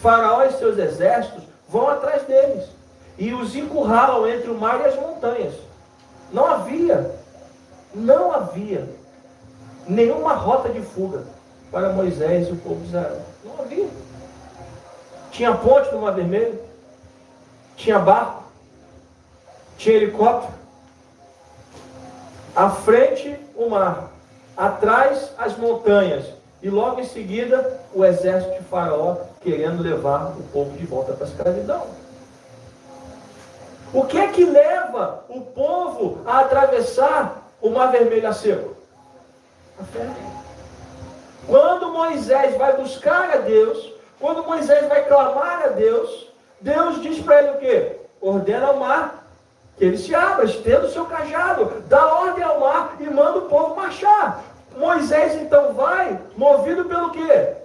[0.00, 2.75] Faraó e seus exércitos vão atrás deles
[3.18, 5.54] e os encurralam entre o mar e as montanhas.
[6.32, 7.14] Não havia,
[7.94, 8.88] não havia
[9.88, 11.22] nenhuma rota de fuga
[11.70, 13.20] para Moisés e o povo de Israel.
[13.44, 13.88] Não havia.
[15.30, 16.58] Tinha ponte no Mar Vermelho,
[17.76, 18.44] tinha barco,
[19.76, 20.54] tinha helicóptero.
[22.54, 24.10] À frente, o mar.
[24.56, 26.24] Atrás, as montanhas.
[26.62, 31.26] E logo em seguida, o exército de Faraó querendo levar o povo de volta para
[31.26, 31.86] a escravidão.
[33.92, 38.76] O que é que leva o povo a atravessar o Mar Vermelho a seco?
[39.80, 40.06] A fé.
[41.46, 46.28] Quando Moisés vai buscar a Deus, quando Moisés vai clamar a Deus,
[46.60, 47.96] Deus diz para ele o quê?
[48.20, 49.26] Ordena ao mar
[49.76, 53.48] que ele se abra, estenda o seu cajado, dá ordem ao mar e manda o
[53.48, 54.42] povo marchar.
[54.74, 57.56] Moisés então vai, movido pelo quê?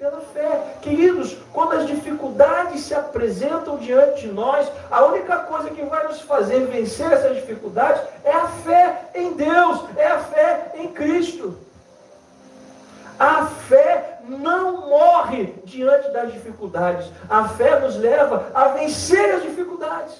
[0.00, 0.76] Pela fé.
[0.80, 6.22] Queridos, quando as dificuldades se apresentam diante de nós, a única coisa que vai nos
[6.22, 11.54] fazer vencer essas dificuldades é a fé em Deus, é a fé em Cristo.
[13.18, 17.12] A fé não morre diante das dificuldades.
[17.28, 20.14] A fé nos leva a vencer as dificuldades.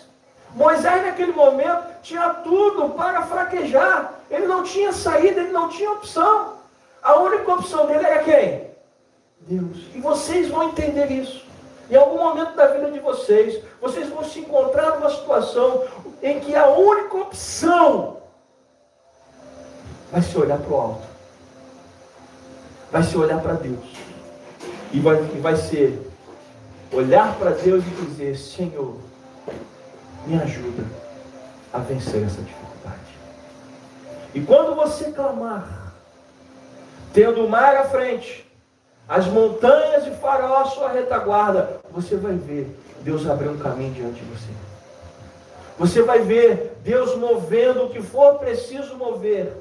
[0.55, 4.13] Moisés, naquele momento, tinha tudo para fraquejar.
[4.31, 6.59] Ele não tinha saída, ele não tinha opção.
[7.03, 8.70] A única opção dele era quem?
[9.41, 9.79] Deus.
[9.95, 11.45] E vocês vão entender isso.
[11.91, 15.85] Em algum momento da vida de vocês, vocês vão se encontrar numa situação
[16.23, 18.19] em que a única opção
[20.13, 21.07] vai se olhar para o alto,
[22.93, 23.97] vai se olhar para Deus,
[24.93, 26.11] e vai, e vai ser
[26.93, 28.97] olhar para Deus e dizer: Senhor,
[30.27, 30.85] me ajuda
[31.73, 33.19] a vencer essa dificuldade.
[34.35, 35.93] E quando você clamar,
[37.13, 38.50] tendo o mar à frente,
[39.11, 44.21] as montanhas de Faraó à sua retaguarda, você vai ver Deus abrir um caminho diante
[44.21, 44.53] de você.
[45.77, 49.53] Você vai ver Deus movendo o que for preciso mover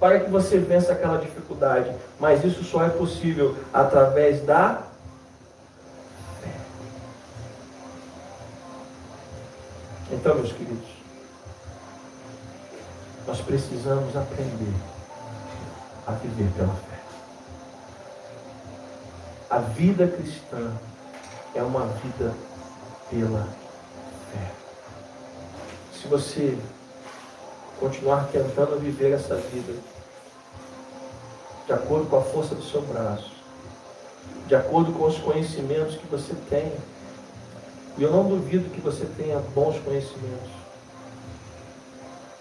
[0.00, 1.94] para que você vença aquela dificuldade.
[2.18, 4.82] Mas isso só é possível através da
[10.10, 10.88] Então, meus queridos,
[13.26, 14.74] nós precisamos aprender
[16.06, 16.91] a viver pela fé.
[19.52, 20.72] A vida cristã
[21.54, 22.34] é uma vida
[23.10, 23.46] pela
[24.32, 24.50] fé.
[25.92, 26.56] Se você
[27.78, 29.74] continuar tentando viver essa vida
[31.66, 33.30] de acordo com a força do seu braço,
[34.46, 36.72] de acordo com os conhecimentos que você tem,
[37.98, 40.50] e eu não duvido que você tenha bons conhecimentos.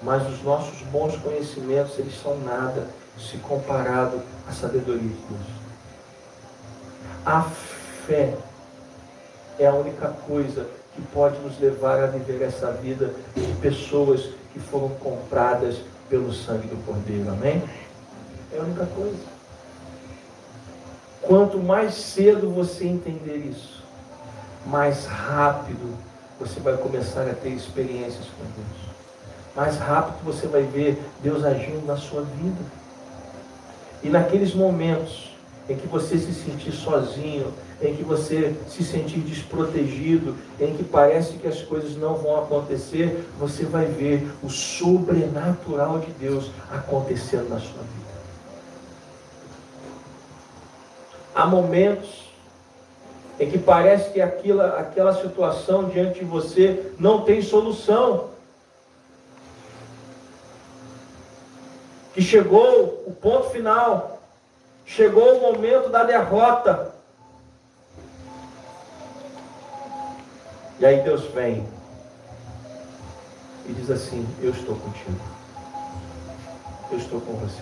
[0.01, 2.87] Mas os nossos bons conhecimentos, eles são nada
[3.17, 5.60] se comparado à sabedoria de Deus.
[7.25, 7.43] A
[8.07, 8.33] fé
[9.59, 14.59] é a única coisa que pode nos levar a viver essa vida de pessoas que
[14.59, 15.77] foram compradas
[16.09, 17.29] pelo sangue do Cordeiro.
[17.29, 17.61] Amém?
[18.51, 19.19] É a única coisa.
[21.21, 23.83] Quanto mais cedo você entender isso,
[24.65, 25.95] mais rápido
[26.39, 28.91] você vai começar a ter experiências com Deus.
[29.55, 32.61] Mais rápido você vai ver Deus agindo na sua vida.
[34.03, 35.30] E naqueles momentos
[35.69, 41.33] em que você se sentir sozinho, em que você se sentir desprotegido, em que parece
[41.37, 47.59] que as coisas não vão acontecer, você vai ver o sobrenatural de Deus acontecendo na
[47.59, 48.11] sua vida.
[51.33, 52.29] Há momentos
[53.39, 58.29] em que parece que aquela, aquela situação diante de você não tem solução.
[62.13, 64.20] Que chegou o ponto final,
[64.85, 66.91] chegou o momento da derrota.
[70.79, 71.67] E aí Deus vem
[73.65, 75.21] e diz assim: Eu estou contigo,
[76.91, 77.61] eu estou com você.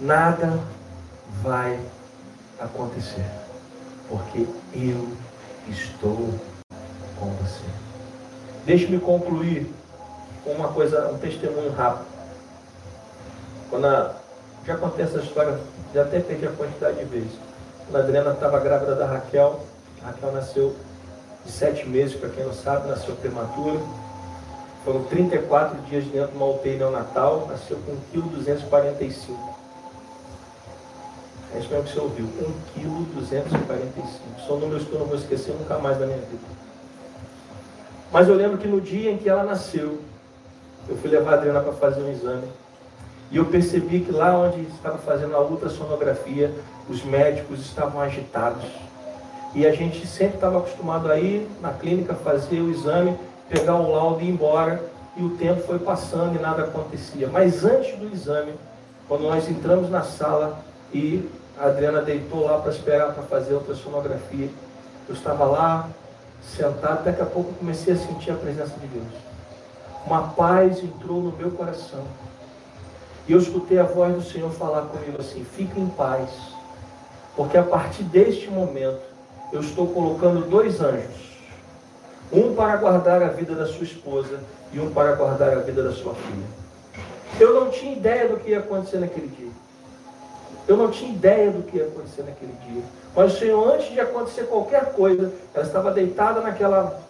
[0.00, 0.58] Nada
[1.42, 1.78] vai
[2.58, 3.24] acontecer
[4.10, 5.08] porque eu
[5.68, 6.34] estou
[7.18, 7.64] com você.
[8.64, 9.72] Deixe-me concluir
[10.42, 12.06] com uma coisa, um testemunho rápido.
[13.70, 14.19] Quando a,
[14.64, 15.58] já contei essa história,
[15.94, 17.32] já até perdi a quantidade de vezes.
[17.86, 19.60] Quando a Adriana estava grávida da Raquel,
[20.02, 20.76] a Raquel nasceu
[21.44, 23.80] de sete meses, para quem não sabe, nasceu prematura.
[24.84, 29.60] Foram 34 dias dentro de uma UTI neonatal, nasceu com 1,245 kg.
[31.54, 32.26] É isso mesmo que você ouviu.
[32.76, 34.06] 1,245
[34.36, 34.46] kg.
[34.46, 36.42] São números que eu não vou esquecer nunca mais da minha vida.
[38.12, 40.00] Mas eu lembro que no dia em que ela nasceu,
[40.88, 42.48] eu fui levar a Adriana para fazer um exame.
[43.30, 46.52] E eu percebi que lá onde estava fazendo a ultrassonografia,
[46.88, 48.64] os médicos estavam agitados.
[49.54, 53.16] E a gente sempre estava acostumado a ir na clínica fazer o exame,
[53.48, 54.82] pegar o laudo e ir embora.
[55.16, 57.28] E o tempo foi passando e nada acontecia.
[57.28, 58.54] Mas antes do exame,
[59.08, 60.60] quando nós entramos na sala
[60.92, 61.28] e
[61.60, 64.48] a Adriana deitou lá para esperar para fazer outra sonografia.
[65.08, 65.88] Eu estava lá,
[66.42, 69.12] sentado, daqui a pouco comecei a sentir a presença de Deus.
[70.06, 72.02] Uma paz entrou no meu coração.
[73.30, 76.30] E eu escutei a voz do Senhor falar comigo assim: fique em paz,
[77.36, 78.98] porque a partir deste momento
[79.52, 81.38] eu estou colocando dois anjos,
[82.32, 84.40] um para guardar a vida da sua esposa
[84.72, 86.44] e um para guardar a vida da sua filha.
[87.38, 89.52] Eu não tinha ideia do que ia acontecer naquele dia.
[90.66, 92.82] Eu não tinha ideia do que ia acontecer naquele dia.
[93.14, 97.00] Mas o Senhor, antes de acontecer qualquer coisa, ela estava deitada naquela,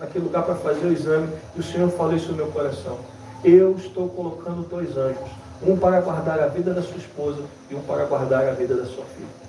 [0.00, 2.96] naquele lugar para fazer o exame, e o Senhor falou isso no meu coração.
[3.44, 7.80] Eu estou colocando dois anjos, um para guardar a vida da sua esposa e um
[7.82, 9.46] para guardar a vida da sua filha.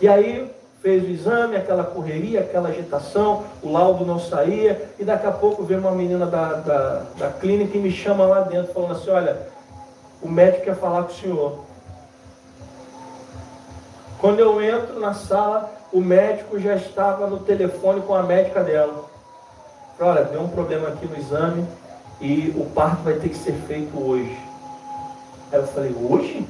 [0.00, 0.50] E aí
[0.82, 5.64] fez o exame, aquela correria, aquela agitação, o laudo não saía, e daqui a pouco
[5.64, 9.36] vem uma menina da, da, da clínica e me chama lá dentro, falando assim, olha,
[10.22, 11.58] o médico quer falar com o senhor.
[14.20, 19.04] Quando eu entro na sala, o médico já estava no telefone com a médica dela.
[20.00, 21.66] Olha, deu um problema aqui no exame
[22.20, 24.36] e o parto vai ter que ser feito hoje.
[25.52, 26.46] Aí eu falei, hoje?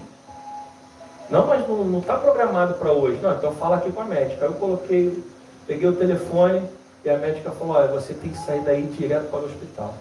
[1.30, 3.20] Não, mas não está programado para hoje.
[3.20, 4.46] Não, então fala aqui com a médica.
[4.46, 5.22] Aí eu coloquei,
[5.66, 6.62] peguei o telefone
[7.04, 9.94] e a médica falou, olha, você tem que sair daí direto para o hospital.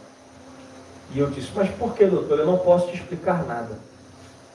[1.12, 2.40] E eu disse, mas por que, doutor?
[2.40, 3.78] Eu não posso te explicar nada.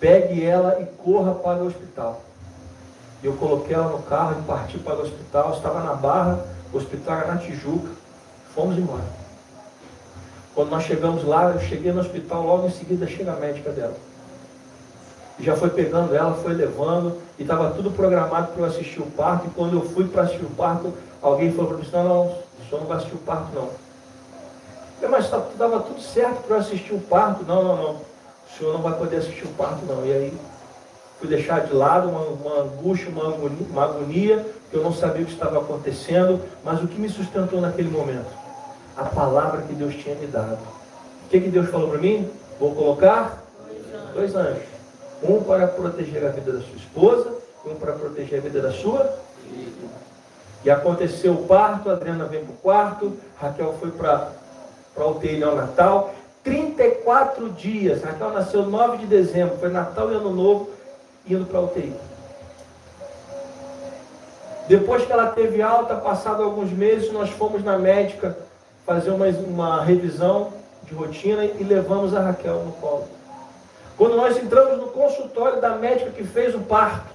[0.00, 2.22] Pegue ela e corra para o hospital.
[3.22, 5.52] Eu coloquei ela no carro e parti para o hospital.
[5.52, 7.90] Estava na Barra, o hospital era na Tijuca.
[8.54, 9.21] Fomos embora.
[10.54, 13.94] Quando nós chegamos lá, eu cheguei no hospital, logo em seguida chega a médica dela.
[15.40, 19.46] Já foi pegando ela, foi levando, e estava tudo programado para eu assistir o parto.
[19.46, 20.92] E quando eu fui para assistir o parto,
[21.22, 23.68] alguém falou para mim, não, não, o senhor não vai assistir o parto não.
[25.00, 27.44] Eu, mas estava tá, tudo certo para eu assistir o parto.
[27.44, 27.90] Não, não, não.
[27.94, 30.06] O senhor não vai poder assistir o parto não.
[30.06, 30.34] E aí
[31.18, 35.22] fui deixar de lado uma, uma angústia, uma agonia, uma agonia, que eu não sabia
[35.22, 38.41] o que estava acontecendo, mas o que me sustentou naquele momento?
[38.96, 40.58] A palavra que Deus tinha me dado.
[41.26, 42.30] O que, que Deus falou para mim?
[42.60, 43.42] Vou colocar
[44.14, 44.62] dois anjos.
[45.22, 47.32] Um para proteger a vida da sua esposa
[47.64, 49.18] e um para proteger a vida da sua
[50.64, 54.30] E aconteceu o parto, a Adriana veio para o quarto, Raquel foi para
[54.96, 56.14] a UTI Natal.
[56.44, 58.02] 34 dias.
[58.02, 60.70] Raquel nasceu 9 de dezembro, foi Natal e Ano Novo
[61.26, 61.94] indo para a UTI.
[64.68, 68.36] Depois que ela teve alta, passado alguns meses, nós fomos na médica
[68.86, 70.52] fazer uma, uma revisão
[70.84, 73.08] de rotina e levamos a Raquel no colo.
[73.96, 77.12] Quando nós entramos no consultório da médica que fez o parto,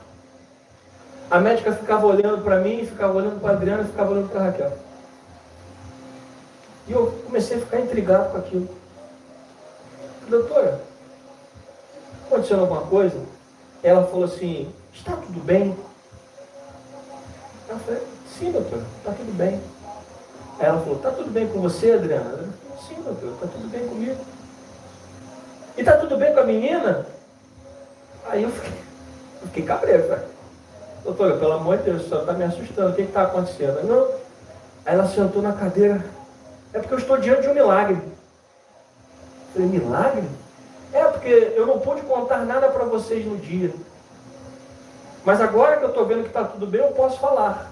[1.30, 4.44] a médica ficava olhando para mim, ficava olhando para a Adriana, ficava olhando para a
[4.46, 4.78] Raquel.
[6.88, 8.70] E eu comecei a ficar intrigado com aquilo.
[10.30, 10.82] Doutora,
[12.26, 13.18] aconteceu alguma coisa?
[13.84, 15.76] ela falou assim, está tudo bem?
[17.70, 18.02] Eu falei,
[18.38, 19.62] sim, doutor, está tudo bem.
[20.60, 22.30] Aí ela falou, está tudo bem com você, Adriana?
[22.32, 22.52] Eu falei,
[22.88, 24.18] sim, doutor, está tudo bem comigo.
[25.78, 27.06] E está tudo bem com a menina?
[28.26, 28.72] Aí eu fiquei,
[29.42, 30.26] eu fiquei cabreiro, falei,
[31.04, 33.84] doutora, pelo amor de Deus, você está me assustando, o que está acontecendo?
[33.84, 34.08] Não.
[34.86, 36.04] Aí ela sentou na cadeira,
[36.74, 37.96] é porque eu estou diante de um milagre.
[37.96, 40.28] Eu falei, milagre?
[40.92, 43.72] É, porque eu não pude contar nada para vocês no dia.
[45.24, 47.72] Mas agora que eu estou vendo que está tudo bem, eu posso falar.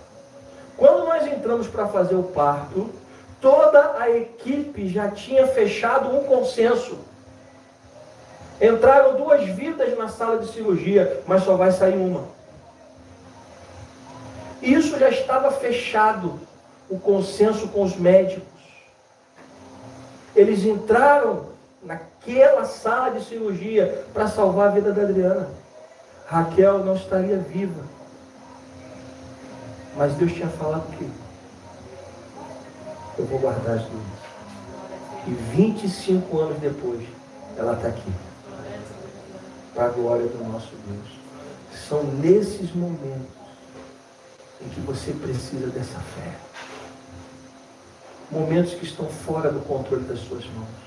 [0.78, 2.90] Quando nós entramos para fazer o parto,
[3.40, 6.98] toda a equipe já tinha fechado um consenso.
[8.62, 12.24] Entraram duas vidas na sala de cirurgia, mas só vai sair uma.
[14.62, 16.40] Isso já estava fechado,
[16.90, 18.44] o consenso com os médicos.
[20.36, 21.48] Eles entraram
[21.84, 25.50] naquela sala de cirurgia para salvar a vida da Adriana.
[26.26, 27.95] Raquel não estaria viva.
[29.96, 31.10] Mas Deus tinha falado que
[33.18, 34.26] eu vou guardar as duas.
[35.28, 37.08] E 25 anos depois,
[37.58, 38.12] ela está aqui.
[39.74, 41.20] Para a glória do nosso Deus.
[41.88, 43.28] São nesses momentos
[44.62, 46.32] em que você precisa dessa fé.
[48.32, 50.86] Momentos que estão fora do controle das suas mãos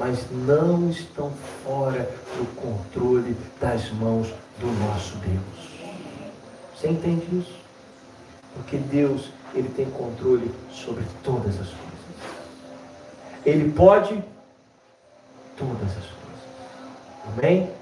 [0.00, 1.30] mas não estão
[1.62, 5.92] fora do controle das mãos do nosso Deus.
[6.74, 7.59] Você entende isso?
[8.54, 11.80] Porque Deus, ele tem controle sobre todas as coisas.
[13.44, 14.22] Ele pode
[15.56, 16.18] todas as coisas.
[17.26, 17.79] Amém?